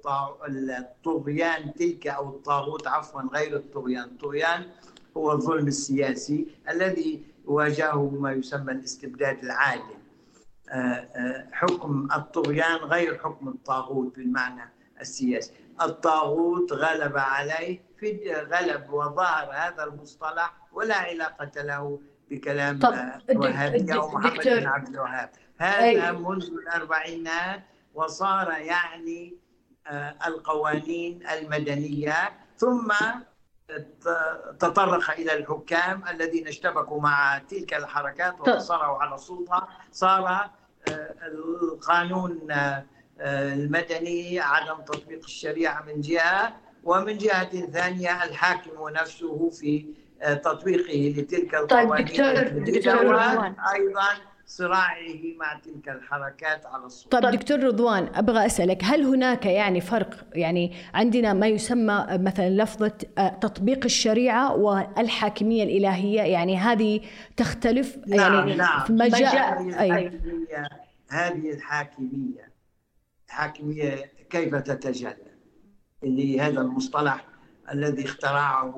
[0.50, 4.04] الطغيان تلك أو الطاغوت عفوا غير الطغيان.
[4.04, 4.70] الطغيان
[5.18, 10.02] هو الظلم السياسي الذي واجهه ما يسمى الاستبداد العادل.
[10.70, 14.72] آه، آه، حكم الطغيان غير حكم الطاغوت بالمعنى
[15.02, 15.52] السياسي.
[15.82, 22.80] الطاغوت غلب عليه في غلب وظهر هذا المصطلح ولا علاقة له بكلام
[23.30, 25.30] الوهابية أو محمد بن عبد الوهاب.
[25.58, 29.38] هذا منذ الأربعينات وصار يعني
[29.88, 32.30] آه، القوانين المدنية.
[32.58, 32.92] ثم
[34.60, 39.68] تطرق إلى الحكام الذين اشتبكوا مع تلك الحركات وصاروا على السلطة.
[39.92, 40.50] صار آه،
[41.28, 42.86] القانون آه،
[43.54, 46.54] المدني عدم تطبيق الشريعة من جهة
[46.84, 49.86] ومن جهة ثانية الحاكم نفسه في
[50.44, 53.16] تطبيقه لتلك طيب، القوانين طيب دكتور, دكتور
[53.76, 54.98] أيضا صراعه
[55.40, 60.76] مع تلك الحركات على السلطة طيب دكتور رضوان أبغى أسألك هل هناك يعني فرق؟ يعني
[60.94, 67.02] عندنا ما يسمى مثلا لفظة آه، تطبيق الشريعة والحاكمية الإلهية؟ يعني هذه
[67.38, 68.84] تختلف نعم يعني نعم.
[68.84, 70.68] في مجال هذه
[71.10, 72.52] هذه الحاكمية
[73.28, 75.16] الحاكمية كيف تتجلى؟
[76.04, 77.26] اللي هذا المصطلح
[77.72, 78.74] الذي اخترعه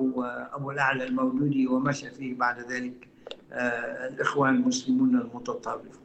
[0.52, 3.08] أبو الأعلى المولودي ومشى فيه بعد ذلك.
[3.08, 3.13] آه،
[3.54, 6.04] الإخوان المسلمون المتطرفون.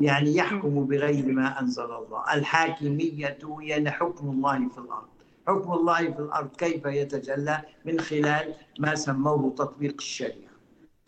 [0.00, 2.34] يعني يحكم بغير ما أنزل الله.
[2.34, 5.08] الحاكمية هي حكم الله في الأرض.
[5.46, 10.52] حكم الله في الأرض كيف يتجلى؟ من خلال ما سموه تطبيق الشريعة.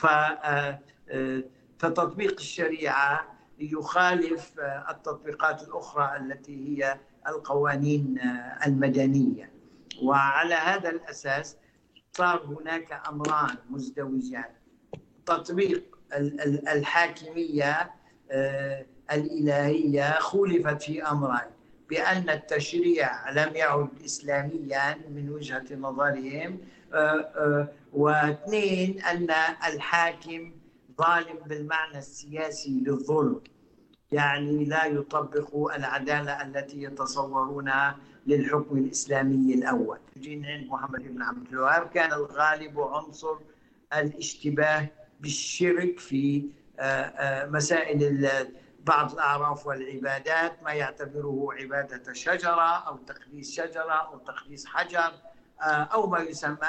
[0.05, 1.43] آه، آه،
[1.79, 4.55] فتطبيق الشريعة يخالف
[4.91, 8.21] التطبيقات الأخرى التي هي القوانين
[8.67, 9.53] المدنية.
[10.03, 11.57] وعلى هذا الأساس
[12.13, 14.64] صار هناك أمران مزدوجان.
[15.27, 15.83] تطبيق
[16.73, 17.91] الحاكمية
[18.31, 21.51] آه، الإلهية خولفت في أمرين.
[21.91, 26.59] بأن التشريع لم يعد إسلاميا من وجهة نظرهم
[26.95, 29.31] آه، آه، واثنين أن
[29.69, 30.53] الحاكم
[30.99, 33.41] ظالم بالمعنى السياسي للظلم.
[34.13, 39.99] يعني لا يطبق العدالة التي يتصورونها للحكم الإسلامي الأول.
[40.19, 43.37] جينا عند محمد بن عبد الوهاب كان الغالب عنصر
[43.93, 44.87] الاشتباه
[45.25, 46.45] بالشرك في
[46.79, 48.29] آه، آه، مسائل
[48.85, 55.13] بعض الأعراف والعبادات ما يعتبره عبادة شجرة أو تقديس شجرة أو تقديس حجر
[55.61, 56.69] آه، أو ما يسمى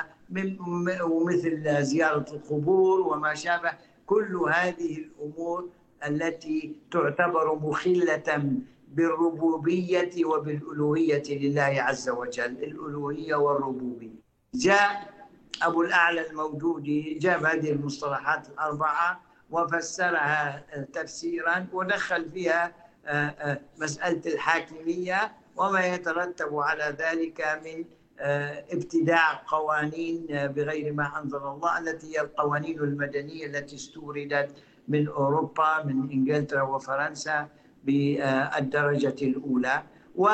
[1.01, 3.71] ومثل زيارة القبور وما شابه.
[4.05, 5.69] كل هذه الأمور
[6.07, 8.51] التي تعتبر مخلة
[8.87, 14.15] بالربوبية وبالألوهية لله عز وجل الألوهية والربوبية.
[14.53, 15.14] جاء
[15.63, 22.73] أبو الأعلى الموجودي جاب هذه المصطلحات الأربعة وفسرها تفسيرا ودخل فيها
[23.05, 27.85] آه، آه، مسألة الحاكمية وما يترتب على ذلك من
[28.19, 34.49] آه، ابتداع قوانين بغير ما أنزل الله التي هي القوانين المدنية التي استوردت
[34.87, 37.47] من أوروبا من إنجلترا وفرنسا
[37.83, 39.83] بالدرجة الأولى.
[40.15, 40.29] و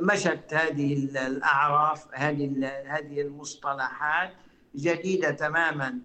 [0.00, 0.94] مشت هذه
[1.26, 4.30] الأعراف هذه هذه المصطلحات
[4.76, 5.98] جديدة تماما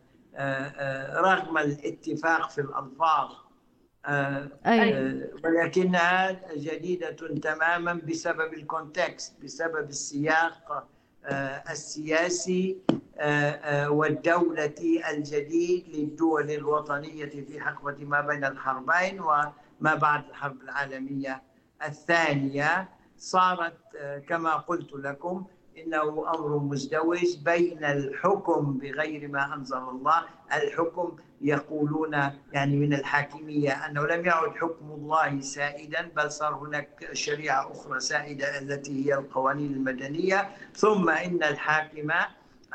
[1.15, 3.29] رغم الاتفاق في الألفاظ
[5.45, 7.11] ولكنها جديدة
[7.41, 10.87] تماما بسبب الكونتكست بسبب السياق
[11.69, 12.77] السياسي
[13.87, 21.41] والدولة الجديد للدول الوطنية في حقبة ما بين الحربين وما بعد الحرب العالمية
[21.83, 23.77] الثانية صارت
[24.27, 25.45] كما قلت لكم
[25.77, 32.13] إنه أمر مزدوج بين الحكم بغير ما أنزل الله، الحكم يقولون
[32.53, 38.59] يعني من الحاكمية أنه لم يعد حكم الله سائدا بل صار هناك شريعة أخرى سائدة
[38.59, 42.11] التي هي القوانين المدنية، ثم إن الحاكم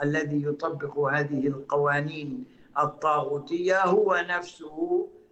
[0.03, 2.45] الذي يطبق هذه القوانين
[2.79, 5.24] الطاغوتية هو نفسه آه، آه، آه،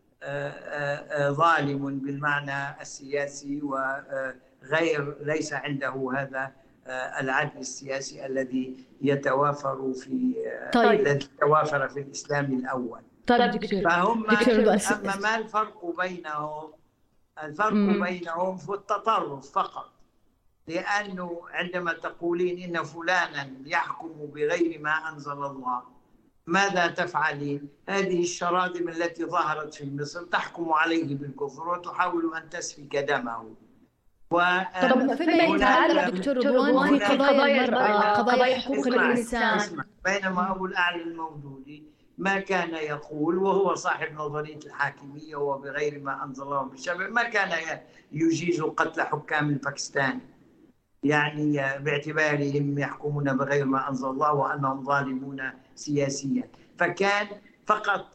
[1.30, 6.52] ظالم بالمعنى السياسي وغير ليس عنده هذا
[7.20, 10.34] العدل السياسي الذي يتوافر في
[10.72, 11.00] طيب.
[11.00, 13.00] الذي توافر في الإسلام الأول.
[13.26, 13.82] طيب دكتور.
[13.82, 16.72] فهم دكتور أما ما الفرق بينهم؟
[17.42, 18.04] الفرق مم.
[18.04, 19.92] بينهم في التطرف فقط.
[20.68, 25.82] لأنه عندما تقولين إن فلانا يحكم بغير ما أنزل الله
[26.47, 33.55] ماذا تفعلين؟ هذه الشراذم التي ظهرت في مصر تحكم عليه بالكفر وتحاول أن تسفك دمه.
[34.30, 34.43] و...
[34.82, 39.84] طب فيما يتعلق دكتور رضوان في قضايا المرأة قضايا حقوق الإنسان.
[40.05, 46.62] بينما أبو الأعلى الموجودي ما كان يقول وهو صاحب نظرية الحاكمية وبغير ما أنزل الله
[46.62, 47.78] بالشرع ما كان
[48.12, 50.20] يجيز قتل حكام باكستان
[51.03, 56.50] يعني باعتبارهم يحكمون بغير ما أنزل الله وأنهم ظالمون سياسيا.
[56.78, 57.26] فكان
[57.66, 58.06] فقط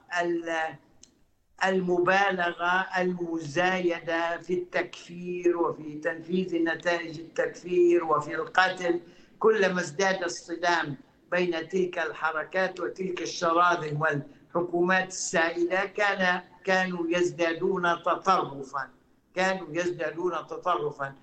[1.66, 9.00] المبالغة المزايدة في التكفير وفي تنفيذ نتائج التكفير وفي القتل
[9.40, 10.98] كلما ازداد الصدام
[11.32, 18.90] بين تلك الحركات وتلك الشراذم والحكومات السائدة كان كانوا يزدادون تطرفا.
[19.36, 21.16] كانوا يزدادون تطرفا.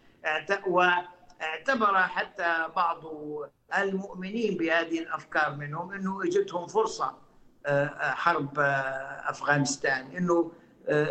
[1.45, 3.05] واعتبر حتى بعض
[3.79, 7.19] المؤمنين بهذه الأفكار منهم إنه إجتهم فرصة
[8.01, 8.59] حرب
[9.29, 10.53] أفغانستان إنه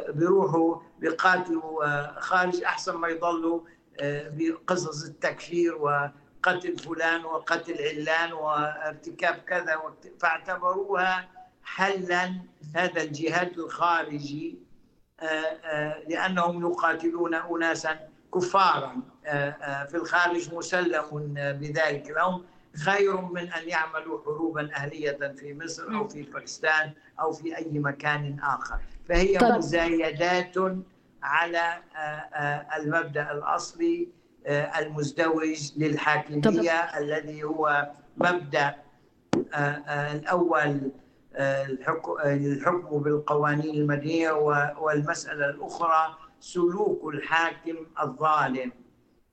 [0.10, 3.62] بيروحوا بيقاتلوا خارج أحسن ما يضلوا
[4.04, 9.82] بقصص التكفير وقتل فلان وقتل علان وارتكاب كذا
[10.20, 11.30] فاعتبروها
[11.64, 12.34] حلا
[12.76, 14.60] هذا الجهاد الخارجي
[16.08, 18.00] لأنهم يقاتلون اناسا
[18.36, 19.13] كفارا.
[19.90, 22.44] في الخارج مسلم بذلك لهم
[22.86, 28.40] خير من أن يعملوا حروبا أهلية في مصر أو في باكستان أو في أي مكان
[28.44, 29.52] آخر فهي طيب.
[29.52, 30.56] مزايدات
[31.24, 31.78] على
[32.78, 34.08] المبدأ الأصلي
[34.80, 36.42] المزدوج للحاكمية.
[36.72, 38.76] الذي هو مبدأ
[40.14, 40.92] الأول
[42.26, 44.32] الحكم بالقوانين المدنية
[44.78, 48.72] والمسألة الأخرى سلوك الحاكم الظالم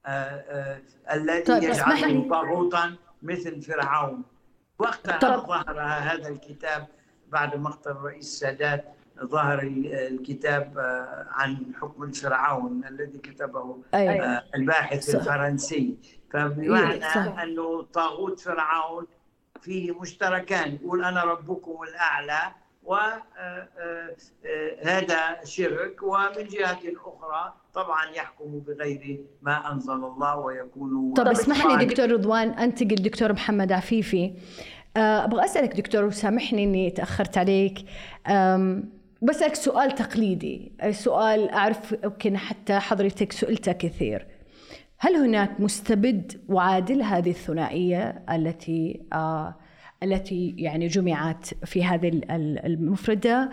[0.07, 4.23] الذي طيب يجعله طاغوتا مثل فرعون
[4.79, 6.87] وقتها ظهر هذا الكتاب
[7.29, 8.85] بعد مقتل الرئيس السادات
[9.25, 14.43] ظهر الكتاب آه، عن حكم الفرعون الذي كتبه أيوة.
[14.55, 15.19] الباحث صح.
[15.19, 15.97] الفرنسي
[16.33, 17.43] فبمعنى أيوة.
[17.43, 19.07] أنه طاغوت فرعون
[19.61, 24.09] فيه مشتركان يقول أنا ربكم الأعلى وهذا آه،
[25.15, 31.85] آه، شرك ومن جهة أخرى طبعا يحكم بغير ما أنزل الله ويكون طب اسمح لي
[31.87, 34.33] دكتور رضوان أنتقل دكتور محمد عفيفي.
[34.97, 37.79] آه، أبغى أسألك دكتور وسامحني أني تأخرت عليك.
[39.23, 40.73] بسألك سؤال تقليدي.
[40.91, 44.27] سؤال أعرف يمكن حتى حضرتك سئلته كثير.
[44.99, 49.57] هل هناك مستبد وعادل هذه الثنائية التي آه
[50.03, 52.21] التي يعني جمعت في هذه
[52.65, 53.51] المفردة؟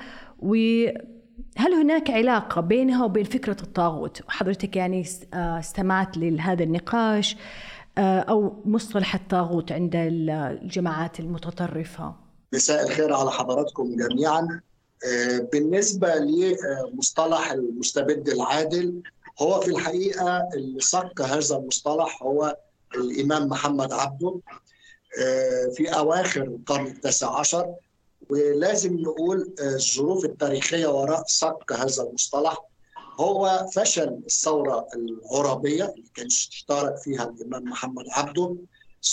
[1.38, 7.38] وهل هناك علاقة بينها وبين فكرة الطاغوت؟ وحضرتك يعني آه، استمعت لهذا النقاش
[7.97, 12.15] آه، أو مصطلح الطاغوت عند الجماعات المتطرفة؟
[12.53, 14.61] مساء الخير على حضراتكم جميعا.
[15.05, 19.01] آه، بالنسبة لمصطلح المستبد العادل
[19.41, 22.57] هو في الحقيقة اللي صك هذا المصطلح هو
[22.95, 24.39] الإمام محمد عبده.
[25.75, 27.75] في أواخر القرن التاسع عشر
[28.30, 32.57] ولازم نقول آه، الظروف التاريخية وراء صك هذا المصطلح.
[33.19, 38.55] هو فشل الثورة العربيه اللي كان اشترك فيها الإمام محمد عبده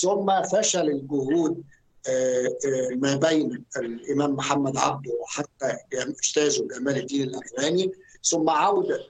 [0.01, 1.63] ثم فشل الجهود
[2.09, 2.49] آه،
[2.97, 5.77] ما بين الإمام محمد عبده وحتى
[6.23, 7.93] أستاذه جمال الدين الافغاني
[8.25, 9.01] ثم عودة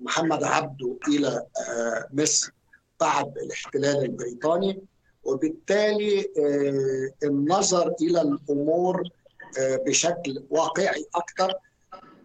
[0.00, 1.46] محمد عبده إلى
[2.12, 2.50] مصر
[3.00, 4.82] بعد الاحتلال البريطاني.
[5.28, 9.08] وبالتالي آه، النظر إلى الأمور
[9.58, 11.54] آه، بشكل واقعي أكثر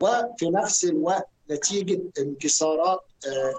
[0.02, 3.54] وفي نفس الوقت نتيجة انكسارات آه،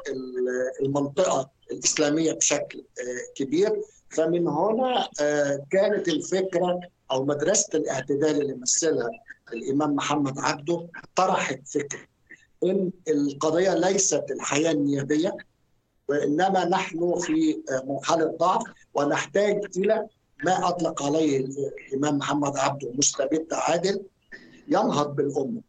[0.82, 2.84] المنطقة الإسلامية بشكل
[3.34, 3.80] كبير.
[4.08, 5.08] فمن هنا
[5.70, 6.80] كانت الفكرة
[7.10, 9.10] أو مدرسة الاعتدال اللي مثلها
[9.52, 12.00] الإمام محمد عبده طرحت فكرة
[12.64, 15.36] إن القضية ليست الحياة النيابية
[16.08, 18.62] وإنما نحن في مرحلة ضعف.
[18.94, 20.06] ونحتاج إلى
[20.44, 21.46] ما أطلق عليه
[21.92, 24.02] الإمام محمد عبده مستبد عادل
[24.68, 25.60] ينهض بالأمة.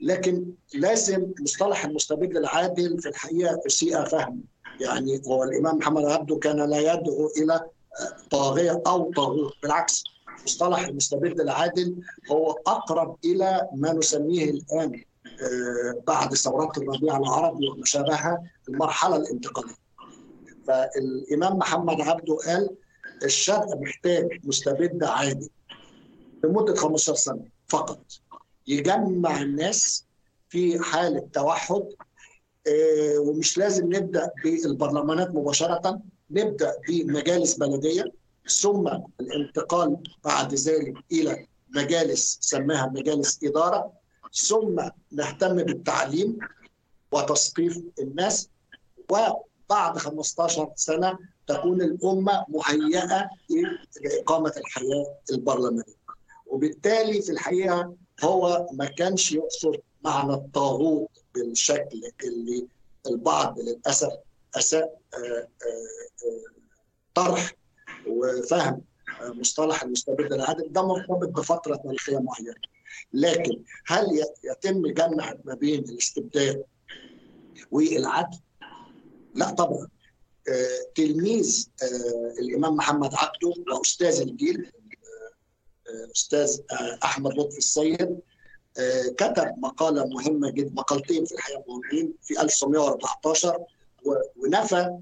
[0.00, 0.44] لكن
[0.74, 4.40] لازم مصطلح المستبد العادل في الحقيقة اسيء فهمه.
[4.80, 7.60] يعني هو الإمام محمد عبده كان لا يدعو إلى
[8.30, 10.04] طاغية أو طاغوت بالعكس
[10.44, 11.96] مصطلح المستبد العادل
[12.30, 19.74] هو أقرب إلى ما نسميه الآن آه، بعد ثورات الربيع العربي وما شابهها المرحلة الانتقالية.
[20.68, 22.68] فالإمام محمد عبده قال
[23.24, 25.50] الشرق محتاج مستبد عادي
[26.44, 28.00] لمدة 15 سنة فقط
[28.66, 30.04] يجمع الناس
[30.48, 31.82] في حالة توحد
[32.66, 36.00] آه، ومش لازم نبدأ بالبرلمانات مباشرة
[36.30, 38.04] نبدأ بمجالس بلدية
[38.60, 38.88] ثم
[39.20, 41.46] الانتقال بعد ذلك إلى
[41.76, 43.92] مجالس سماها مجالس إدارة
[44.34, 46.38] ثم نهتم بالتعليم
[47.12, 48.48] وتثقيف الناس
[49.70, 53.30] وبعد 15 سنة تكون الأمة مهيئة
[54.00, 55.98] لإقامة الحياة البرلمانية.
[56.46, 57.94] وبالتالي في الحقيقة
[58.24, 62.66] هو ما كانش يقصد معنى الطاغوت بالشكل اللي
[63.06, 64.12] البعض للأسف
[64.56, 65.48] أساء آه، آه،
[66.26, 66.52] آه،
[67.14, 67.52] طرح
[68.06, 68.82] وفهم
[69.20, 72.54] مصطلح المستبد العادل ده مرتبط بفترة تاريخية معينة
[73.12, 74.06] لكن هل
[74.44, 76.64] يتم جمع ما بين الاستبداد
[77.70, 78.38] والعدل؟
[79.34, 79.88] لا طبعا.
[80.94, 81.68] تلميذ
[82.38, 84.70] الإمام محمد عبده وأستاذ الجيل
[86.16, 86.58] أستاذ
[87.04, 88.18] أحمد لطفي السيد
[89.16, 93.64] كتب مقالة مهمة جدا مقالتين في الحقيقة مهمين في 1914
[94.36, 94.98] ونفى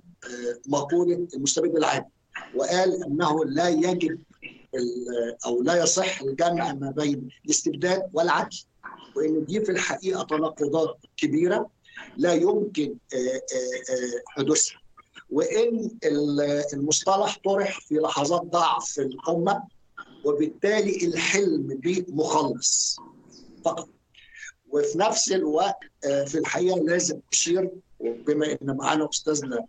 [0.67, 2.07] مقولة المستبد العادل
[2.55, 4.19] وقال إنه لا يجب
[5.47, 8.59] أو لا يصح الجمع ما بين الاستبداد والعدل
[9.17, 11.71] وإن دي في الحقيقة تناقضات كبيرة.
[12.17, 12.97] لا يمكن
[14.27, 14.81] حدوثها.
[15.31, 15.91] وإن
[16.75, 19.63] المصطلح طرح في لحظات ضعف في الامه
[20.25, 22.97] وبالتالي الحلم به مخلص
[23.65, 23.89] فقط.
[24.71, 27.71] وفي نفس الوقت في الحقيقة لازم أشير
[28.01, 29.67] بما إن معانا أستاذنا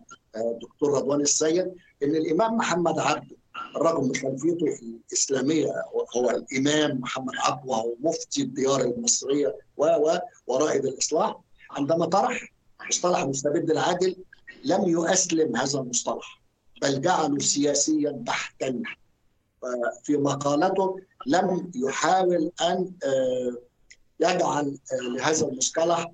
[0.62, 1.74] دكتور رضوان السيد
[2.04, 3.36] إن الإمام محمد عبده
[3.78, 4.66] رغم خلفيته
[5.12, 5.72] الإسلامية
[6.18, 10.18] هو الإمام محمد عبده وهو مفتي الديار المصرية و
[10.48, 11.36] ورائد الإصلاح
[11.72, 12.54] عندما طرح
[12.90, 14.16] مصطلح المستبد العادل
[14.64, 16.42] لم يؤسلم هذا المصطلح
[16.82, 18.82] بل جعله سياسيا بحتا.
[20.04, 22.92] في مقالته لم يحاول أن
[24.20, 26.12] يجعل لهذا المصطلح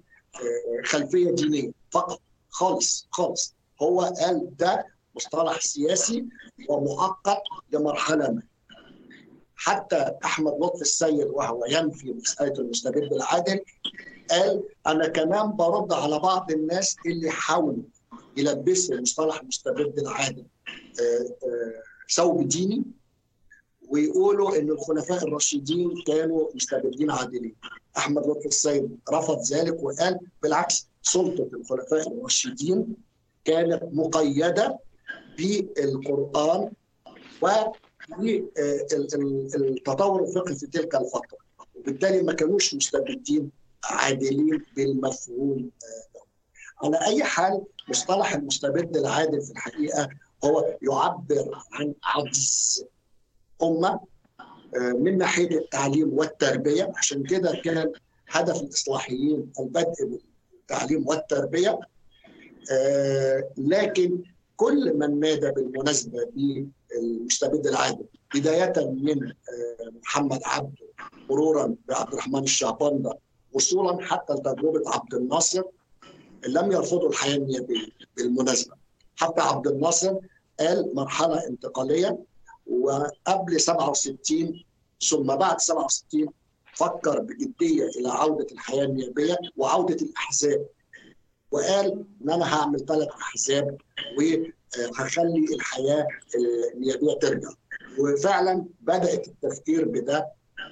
[0.85, 1.71] خلفية دينية.
[1.91, 3.55] فقط خالص خالص.
[3.81, 6.25] هو قال ده مصطلح سياسي
[6.69, 7.41] ومؤقت
[7.71, 8.41] لمرحلة ما.
[9.55, 13.59] حتى أحمد لطفي السيد وهو ينفي مسألة المستبد العادل
[14.31, 17.83] قال أنا كمان برد على بعض الناس اللي حاولوا
[18.37, 20.45] يلبسوا مصطلح المستبد العادل
[22.15, 22.83] ثوب ديني
[23.89, 27.55] ويقولوا إن الخلفاء الراشدين كانوا مستبدين عادلين.
[27.97, 32.95] أحمد لطفي السيد رفض ذلك وقال بالعكس سلطة الخلفاء الراشدين
[33.45, 34.79] كانت مقيدة
[35.37, 36.71] بالقرآن
[39.55, 41.37] والتطور الفقهي في تلك الفترة
[41.75, 43.51] وبالتالي ما كانوش مستبدين
[43.83, 45.69] عادلين بالمفهوم.
[46.83, 50.09] على أي حال مصطلح المستبد العادل في الحقيقة
[50.45, 52.85] هو يعبر عن عجز
[53.63, 53.99] أمة
[54.75, 56.91] من ناحية التعليم والتربية.
[56.97, 57.91] عشان كده كان
[58.29, 60.19] هدف الإصلاحيين البدء
[60.51, 61.79] بالتعليم والتربية.
[63.57, 64.23] لكن
[64.55, 68.05] كل من نادى بالمناسبة بالمستبد العادل
[68.35, 69.33] بداية من
[70.01, 70.87] محمد عبده
[71.29, 73.17] مرورا بعبد الرحمن الشعبانده
[73.53, 75.63] وصولا حتى لتجربة عبد الناصر
[76.47, 77.87] لم يرفضوا الحياة النيابية
[78.17, 78.75] بالمناسبة.
[79.15, 80.15] حتى عبد الناصر
[80.59, 82.19] قال مرحلة انتقالية
[82.67, 84.63] وقبل 67
[85.09, 86.27] ثم بعد 67
[86.75, 90.65] فكر بجدية إلى عودة الحياة النيابية وعودة الأحزاب.
[91.51, 93.77] وقال إن أنا هعمل ثلاث أحزاب
[94.17, 96.07] وهخلي الحياة
[96.73, 97.49] النيابية ترجع.
[97.99, 100.27] وفعلا بدأت التفكير بده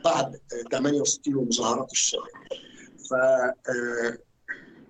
[0.05, 0.39] بعد
[0.71, 2.25] 68 ومظاهرات الشارع
[3.11, 3.13] ف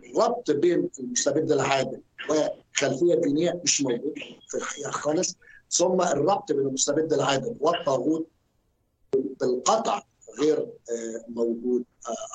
[0.06, 4.14] الربط بين المستبد العادل وخلفية دينية مش موجود
[4.50, 5.38] في الحقيقة خالص.
[5.72, 8.28] ثم الربط بين المستبد العادل والطاغوت
[9.42, 10.04] بالقطع
[10.42, 10.68] غير
[11.28, 11.84] موجود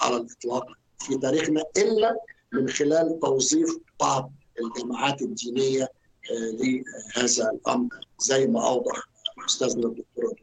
[0.00, 0.66] على الإطلاق
[0.98, 2.16] في تاريخنا إلا
[2.52, 5.88] من خلال توظيف بعض الجماعات الدينية
[6.30, 9.08] لهذا الأمر زي ما أوضح
[9.46, 10.34] استاذنا الدكتور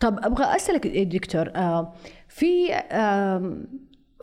[0.00, 1.50] طب أبغى أسألك دكتور
[2.28, 2.72] في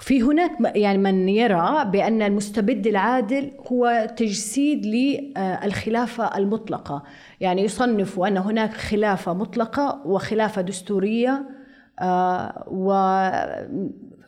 [0.01, 7.03] في هناك يعني من يرى بأن المستبد العادل هو تجسيد للخلافة المطلقة.
[7.39, 11.49] يعني يصنف أن هناك خلافة مطلقة وخلافة دستورية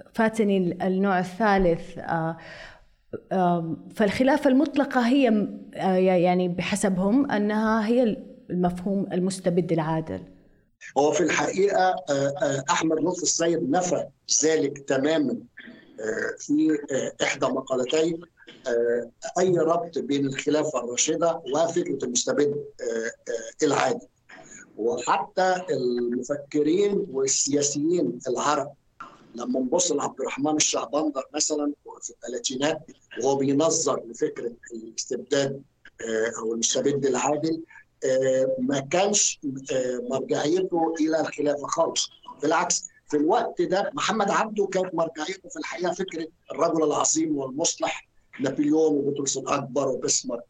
[0.09, 0.57] وفاتني
[0.87, 1.99] النوع الثالث
[3.95, 5.47] فالخلافة المطلقة هي
[6.13, 8.17] يعني بحسبهم أنها هي
[8.49, 10.19] المفهوم المستبد العادل.
[10.97, 11.95] هو في الحقيقة
[12.69, 14.07] أحمد لطفي السيد نفى
[14.43, 15.37] ذلك تماما
[16.37, 16.77] في
[17.23, 18.19] إحدى مقالتي
[19.39, 22.65] أي ربط بين الخلافة الراشدة وفكرة المستبد
[23.63, 24.07] العادي
[24.77, 28.73] وحتى المفكرين والسياسيين العرب
[29.35, 32.81] لما نبص لعبد الرحمن الشعبندر مثلا في الثلاثينات
[33.23, 35.63] وهو بينظر لفكرة الاستبداد
[36.37, 37.63] أو المستبد العادل
[38.59, 39.39] ما كانش
[40.09, 42.09] مرجعيته إلى الخلافه خالص.
[42.41, 48.07] بالعكس في الوقت ده محمد عبده كانت مرجعيته في الحقيقة فكرة الرجل العظيم والمصلح
[48.39, 50.41] نابليون وبطرس الاكبر وبسمر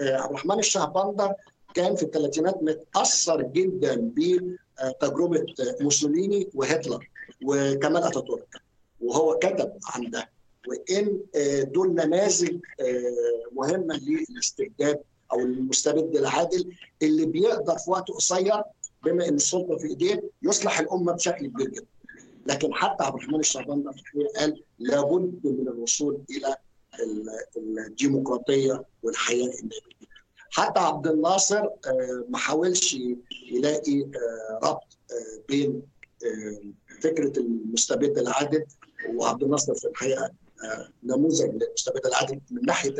[0.00, 1.32] عبد الرحمن الشهبندر
[1.74, 4.12] كان في الثلاثينات متأثر جدا
[5.00, 5.46] تجربه
[5.80, 7.08] موسوليني وهتلر
[7.44, 8.56] وكمال أتاتورك.
[9.00, 10.30] وهو كتب عن ده.
[10.68, 11.20] وإن
[11.72, 12.58] دول نماذج
[13.52, 14.00] مهمة
[14.30, 15.00] للاستبداد
[15.32, 18.62] أو المستبد العادل اللي بيقدر في وقت قصير
[19.04, 21.86] بما إن السلطة في إيديه يصلح الأمة بشكل كبير جدا.
[22.46, 23.84] لكن حتى عبد الرحمن الشعبان
[24.38, 26.56] قال لابد من الوصول إلى
[27.56, 29.96] الديمقراطية والحياة الناميه.
[30.50, 31.68] حتى عبد الناصر
[32.28, 32.96] ما حاولش
[33.52, 34.06] يلاقي
[34.62, 34.98] ربط
[35.48, 35.82] بين
[37.02, 38.64] فكرة المستبد العادل
[39.14, 40.30] وعبد الناصر في الحقيقة
[41.02, 42.94] نموذج للمستبد العادل من ناحية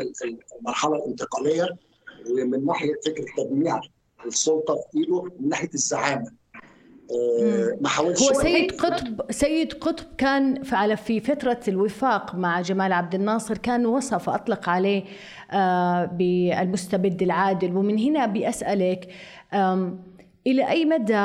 [0.60, 1.76] المرحلة الانتقالية
[2.30, 3.80] ومن ناحية فكرة تجميع
[4.26, 6.30] السلطة في إيده من ناحية الزعامة.
[7.80, 13.14] ما حاولش هو سيد قطب سيد قطب كان على في فترة الوفاق مع جمال عبد
[13.14, 15.04] الناصر كان وصف أطلق عليه
[16.06, 17.76] بالمستبد العادل.
[17.76, 19.08] ومن هنا بأسألك
[20.46, 21.18] إلى أي مدى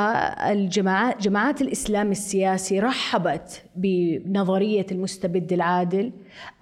[0.51, 6.11] الجماعات جماعات الإسلام السياسي رحبت بنظرية المستبد العادل؟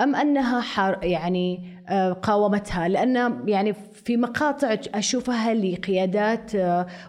[0.01, 1.59] أم أنها حر يعني
[2.21, 3.75] قاومتها؟ لأن يعني
[4.05, 6.51] في مقاطع أشوفها لقيادات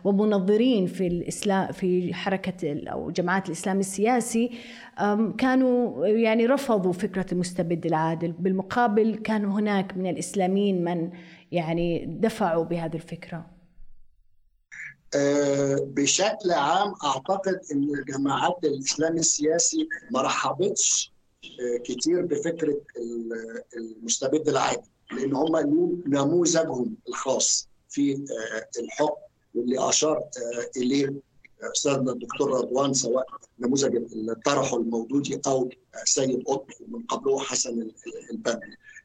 [0.05, 4.51] ومنظرين في الإسلام في حركة أو جماعات الإسلام السياسي
[5.39, 8.33] كانوا يعني رفضوا فكرة المستبد العادل.
[8.33, 11.11] بالمقابل كان هناك من الإسلاميين من
[11.53, 13.47] يعني دفعوا بهذه الفكرة.
[15.81, 21.13] بشكل عام أعتقد إن الجماعات الإسلام السياسي ما رحبتش
[21.85, 22.81] كتير بفكرة
[23.77, 25.57] المستبد العادي لأن هم
[26.07, 28.25] نموذجهم الخاص في
[28.79, 29.21] الحكم
[29.55, 30.25] واللي أشار
[30.77, 31.13] إليه
[31.77, 33.27] استاذنا الدكتور رضوان سواء
[33.61, 35.69] نموذج اللي طرحه الموجودي أو
[36.05, 37.91] سيد قطب من قبله حسن
[38.31, 38.61] البنا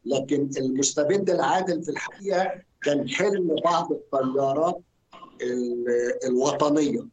[0.06, 2.51] لكن المستبد العادل في الحقيقة
[2.84, 4.82] كان حلم بعض التيارات
[6.26, 7.08] الوطنية.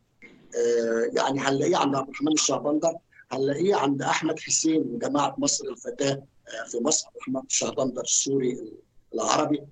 [1.16, 2.94] يعني هنلاقيه عند عبد الرحمن الشهبندر
[3.32, 6.22] هنلاقيه عند أحمد حسين وجماعة مصر الفتاة
[6.70, 8.72] في مصر الرحمن الشهبندر السوري
[9.14, 9.62] العربي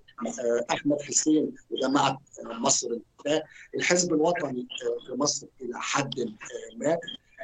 [0.70, 2.88] أحمد حسين وجماعة مصر.
[3.74, 4.66] الحزب الوطني
[5.06, 6.14] في مصر إلى حد
[6.76, 6.98] ما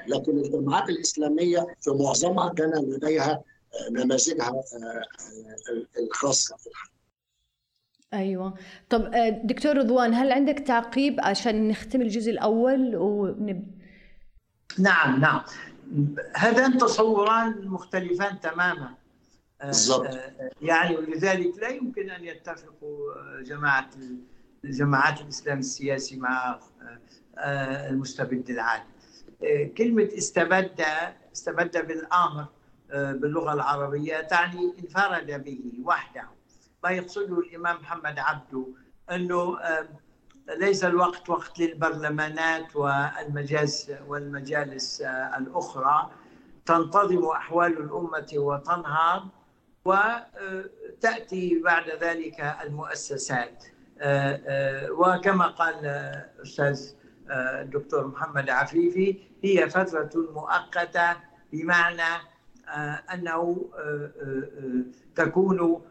[0.06, 3.42] لكن الجماعات الإسلامية في معظمها كان لديها
[3.90, 4.52] نماذجها
[5.98, 6.96] الخاصة في الحقيقة
[8.14, 8.54] أيوه.
[8.90, 9.10] طب
[9.44, 13.76] دكتور رضوان هل عندك تعقيب عشان نختم الجزء الأول ونب...
[14.78, 15.40] نعم نعم.
[16.34, 18.94] هذان تصوران مختلفان تماما.
[19.64, 20.18] بالضبط.
[20.60, 23.90] يعني ولذلك لا يمكن أن يتفقوا جماعة
[24.64, 26.60] الجماعات الإسلام السياسي مع
[27.90, 28.84] المستبد العادل
[29.78, 30.84] كلمة استبد
[31.32, 32.46] استبد بالآمر
[32.90, 36.28] باللغة العربية تعني انفرد به وحده.
[36.84, 38.66] ما يقصده الإمام محمد عبده
[39.10, 39.58] أنه
[40.58, 45.00] ليس الوقت وقت للبرلمانات والمجالس والمجالس
[45.38, 46.10] الأخرى.
[46.66, 49.28] تنتظم أحوال الأمة وتنهض
[49.86, 53.64] وتأتي بعد ذلك المؤسسات
[54.90, 56.92] وكما قال الأستاذ
[57.30, 61.16] الدكتور محمد عفيفي هي فترة مؤقتة
[61.52, 62.22] بمعنى
[63.14, 63.70] أنه
[65.14, 65.82] تكون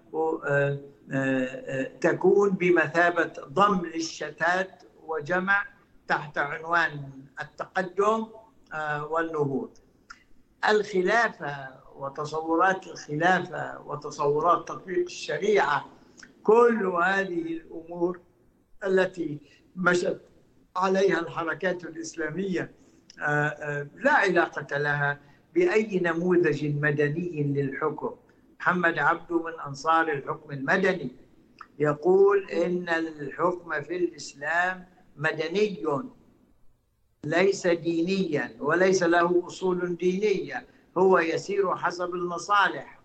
[2.02, 5.66] تكون بمثابة ضم للشتات وجمع
[6.08, 8.28] تحت عنوان التقدم
[9.10, 9.78] والنهوض.
[10.72, 15.86] الخلافة وتصورات الخلافة وتصورات تطبيق الشريعة
[16.44, 18.20] كل هذه الأمور
[18.86, 19.40] التي
[19.76, 20.22] مشت
[20.76, 22.72] عليها الحركات الإسلامية
[23.96, 25.20] لا علاقة لها
[25.54, 28.16] بأي نموذج مدني للحكم.
[28.60, 31.16] محمد عبده من أنصار الحكم المدني
[31.80, 34.86] يقول إن الحكم في الإسلام
[35.16, 35.84] مدني.
[37.26, 40.66] ليس دينيا وليس له أصول دينية
[40.98, 43.00] هو يسير حسب المصالح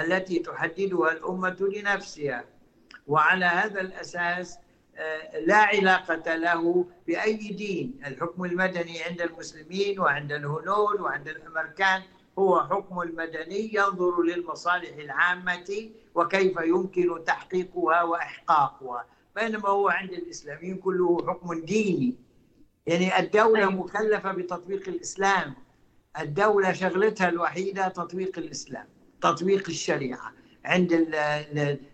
[0.00, 2.44] التي تحددها الأمة لنفسها.
[3.06, 4.58] وعلى هذا الأساس
[5.46, 8.00] لا علاقة له بأي دين.
[8.06, 12.02] الحكم المدني عند المسلمين وعند الهنود وعند الأمريكان
[12.38, 19.06] هو حكم المدني ينظر للمصالح العامة وكيف يمكن تحقيقها وإحقاقها.
[19.36, 22.14] بينما هو عند الإسلاميين كله حكم ديني.
[22.86, 25.54] يعني الدولة مكلفة بتطبيق الإسلام.
[26.20, 28.86] الدولة شغلتها الوحيدة تطبيق الإسلام
[29.22, 30.32] تطبيق الشريعة
[30.64, 30.92] عند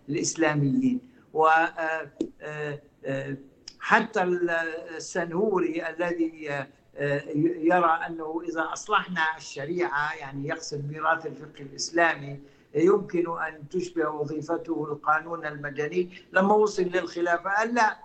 [0.09, 0.99] الإسلاميين.
[1.33, 1.49] و
[3.79, 6.65] حتى السنهوري الذي
[7.59, 12.39] يرى أنه إذا أصلحنا الشريعة يعني يقصد ميراث الفقه الإسلامي
[12.75, 16.09] يمكن أن تشبه وظيفته القانون المدني.
[16.33, 17.97] لما وصل للخلافة قال لا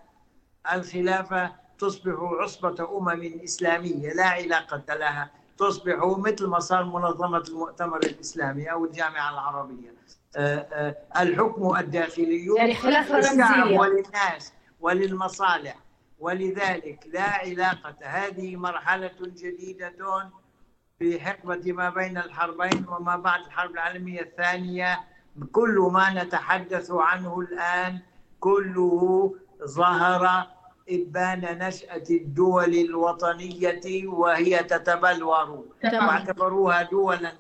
[0.73, 8.73] الخلافة تصبح عصبة أمم إسلامية لا علاقة لها تصبح مثل ما صار منظمة المؤتمر الإسلامي
[8.73, 9.95] أو الجامعة العربية.
[10.37, 13.71] آه، آه، الحكم الداخلي يعني للشعب.
[13.71, 15.77] وللناس وللمصالح.
[16.19, 20.31] ولذلك لا علاقة هذه مرحلة جديدة
[20.99, 25.01] في حقبة ما بين الحربين وما بعد الحرب العالمية الثانية.
[25.53, 27.99] كل ما نتحدث عنه الآن
[28.41, 30.47] كله ظهر
[30.93, 35.65] إبان نشأة الدول الوطنية وهي تتبلور.
[36.07, 37.33] واعتبروها دولا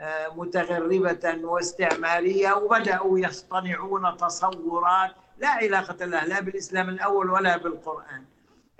[0.00, 8.24] آه، متغربة واستعمارية وبدأوا يصطنعون تصورات لا علاقة لها لا بالإسلام الأول ولا بالقرآن.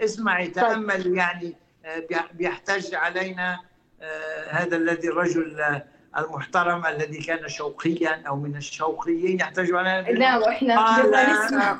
[0.01, 1.55] اسمعي تأمل يعني
[1.85, 3.59] آه، بيح- بيحتج علينا
[4.03, 5.81] آه، هذا الذي الرجل
[6.19, 10.09] المحترم الذي كان شوقيا أو من الشوقيين يحتج علينا.
[10.19, 10.39] لا
[10.77, 11.11] قال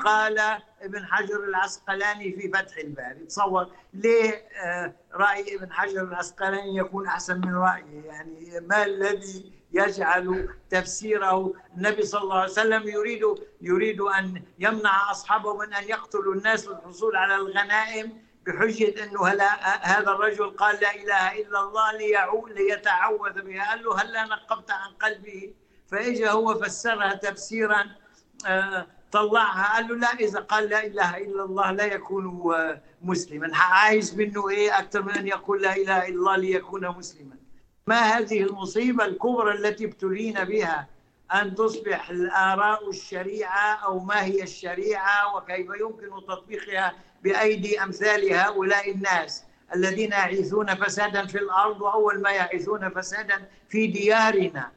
[0.05, 0.41] قال
[0.83, 4.31] ابن حجر العسقلاني في فتح الباري تصور ليه
[4.65, 12.03] آه، رأي ابن حجر العسقلاني يكون أحسن من رأيي يعني ما الذي يجعل تفسيره؟ النبي
[12.03, 13.23] صلى الله عليه وسلم يريد
[13.61, 20.11] يريد أن يمنع أصحابه من أن يقتلوا الناس للحصول على الغنائم بحجة أنه هلا هذا
[20.11, 23.71] الرجل قال لا إله إلا الله ليعو ليتعوذ بها.
[23.71, 25.55] قال له هلا نقبت عن قلبه؟
[25.91, 27.85] فإجا هو فسرها تفسيرا
[28.47, 32.41] آه، طلعها قال له لا إذا قال لا إله إلا الله لا يكون
[33.03, 33.57] مسلما.
[33.57, 37.37] عايز منه إيه؟ أكثر من أن يقول لا إله إلا الله ليكون مسلما.
[37.87, 40.89] ما هذه المصيبة الكبرى التي ابتلينا بها؟
[41.35, 49.45] أن تصبح الآراء الشريعة أو ما هي الشريعة وكيف يمكن تطبيقها بأيدي أمثال هؤلاء الناس
[49.75, 54.73] الذين يعيثون فسادا في الأرض وأول ما يعيثون فسادا في ديارنا.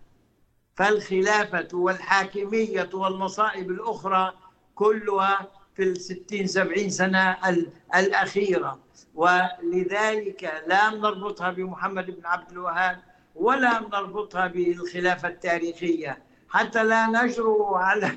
[0.86, 4.34] فالخلافة والحاكمية والمصائب الأخرى
[4.76, 8.80] كلها في الستين سبعين سنة ال- الأخيرة.
[9.16, 13.00] ولذلك لا نربطها بمحمد بن عبد الوهاب
[13.36, 16.18] ولا نربطها بالخلافة التاريخية.
[16.50, 18.12] حتى لا نجرؤ على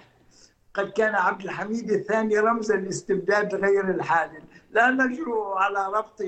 [0.75, 4.43] قد كان عبد الحميد الثاني رمزا لاستبداد غير الحادث.
[4.71, 6.23] لا نجرؤ على ربط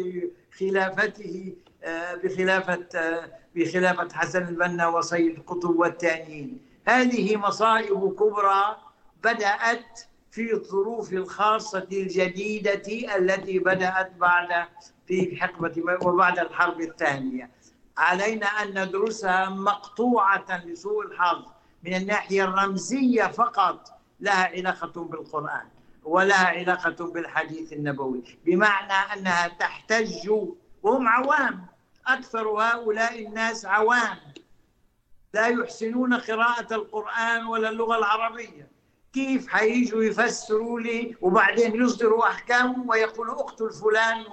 [0.58, 1.54] خلافته
[2.24, 8.76] بخلافة آه، بخلافة حسن البنا وسيد قطب والتانيين هذه مصائب كبرى
[9.24, 14.66] بدأت في الظروف الخاصة الجديدة التي بدأت بعد
[15.06, 17.50] في حقبة وبعد الحرب الثانية.
[17.96, 21.44] علينا أن ندرسها مقطوعة لسوء الحظ
[21.84, 25.66] من الناحية الرمزية فقط لها علاقة بالقرآن
[26.04, 28.22] ولها علاقة بالحديث النبوي.
[28.46, 30.28] بمعنى أنها تحتج
[30.82, 31.66] وهم عوام
[32.06, 34.18] أكثر هؤلاء الناس عوام.
[35.34, 38.68] لا يحسنون قراءة القرآن ولا اللغة العربية.
[39.12, 44.24] كيف حييجوا يفسروا لي وبعدين يصدروا أحكام ويقولوا اقتل فلان.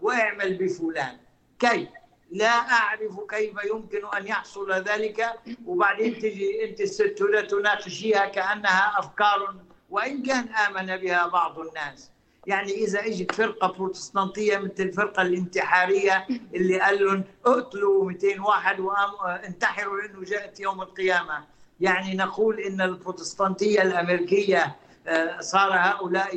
[0.00, 1.18] واعمل بفلان؟
[1.58, 1.88] كيف؟
[2.30, 5.40] لا أعرف كيف يمكن أن يحصل ذلك.
[5.66, 9.54] وبعدين تجي أنت الست تناقشيها كأنها أفكار
[9.90, 12.10] وإن كان آمن بها بعض الناس.
[12.46, 20.00] يعني إذا إجت فرقة بروتستانتية مثل الفرقة الانتحارية اللي قال لهم اقتلوا 200 واحد وانتحروا
[20.00, 21.44] لأنه جاءت يوم القيامة.
[21.80, 24.76] يعني نقول إن البروتستانتية الأمريكية
[25.06, 26.30] آه، صار هؤلاء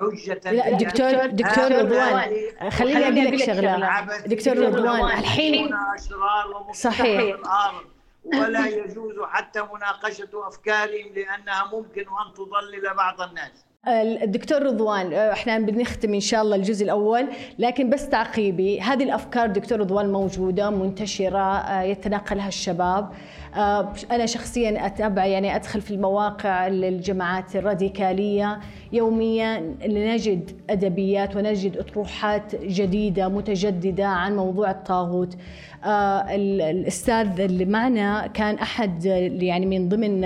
[0.00, 3.86] حجة لا دكتور دكتور رضوان خليني أقول لك شغلة.
[3.86, 5.70] عبثيين دكتور رضوان الحين
[6.74, 7.36] صحيح.
[8.24, 13.67] ولا يجوز حتى مناقشة أفكارهم لأنها ممكن أن تضلل بعض الناس.
[13.86, 19.80] الدكتور رضوان إحنا بنختم إن شاء الله الجزء الأول لكن بس تعقيبي هذه الأفكار دكتور
[19.80, 23.10] رضوان موجودة منتشرة آه، يتناقلها الشباب.
[23.47, 28.58] آه، أنا شخصيا اتابع يعني أدخل في المواقع للجماعات الراديكالية
[28.92, 35.36] يوميا نجد أدبيات ونجد أطروحات جديدة متجددة عن موضوع الطاغوت.
[35.84, 39.04] آه، ال- الأستاذ اللي معنا كان أحد
[39.42, 40.20] يعني من ضمن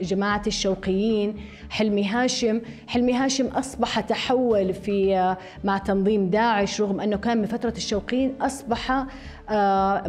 [0.00, 1.34] جماعة الشوقيين
[1.70, 2.60] حلمي هاشم.
[2.86, 8.34] حلمي هاشم أصبح تحول في آه، مع تنظيم داعش رغم أنه كان من فترة الشوقيين
[8.40, 9.06] أصبح آه،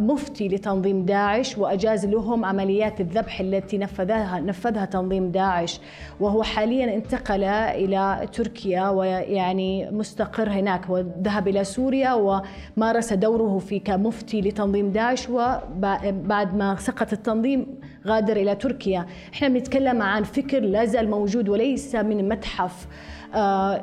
[0.00, 5.80] مفتي لتنظيم داعش وأجاز لهم عمليات الذبح التي نفذها نفذها تنظيم داعش.
[6.20, 10.90] وهو حاليا انتقل إلى تركيا ويعني مستقر هناك.
[10.90, 12.40] وذهب إلى سوريا
[12.76, 17.66] ومارس دوره في كمفتي لتنظيم داعش وبعد ما سقط التنظيم
[18.06, 19.06] غادر إلى تركيا.
[19.34, 22.86] إحنا بنتكلم عن فكر لا زال موجود وليس من متحف.
[22.86, 23.15] آه،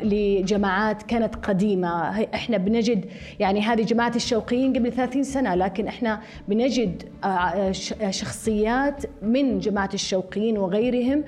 [0.03, 2.23] لجماعات كانت قديمة.
[2.33, 3.05] إحنا بنجد
[3.39, 7.71] يعني هذه جماعة الشوقيين قبل 30 سنة لكن إحنا بنجد آه،
[8.09, 11.23] شخصيات من جماعة الشوقيين وغيرهم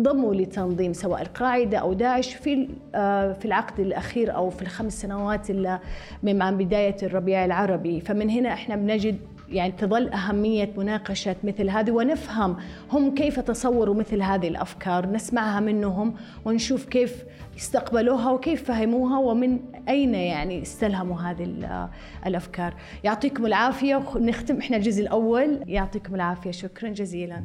[0.00, 2.68] ضموا لتنظيم سواء القاعدة أو داعش في
[3.40, 5.50] في العقد الأخير أو في الخمس سنوات
[6.22, 8.00] من بداية الربيع العربي.
[8.00, 9.18] فمن هنا إحنا بنجد
[9.48, 12.56] يعني تظل أهمية مناقشة مثل هذه ونفهم
[12.92, 17.24] هم كيف تصوروا مثل هذه الأفكار نسمعها منهم ونشوف كيف
[17.56, 21.44] استقبلوها وكيف فهموها ومن أين يعني استلهموا هذه
[22.26, 22.74] الأفكار.
[23.04, 25.60] يعطيكم العافية نختم إحنا الجزء الأول.
[25.66, 27.42] يعطيكم العافية شكرا جزيلا.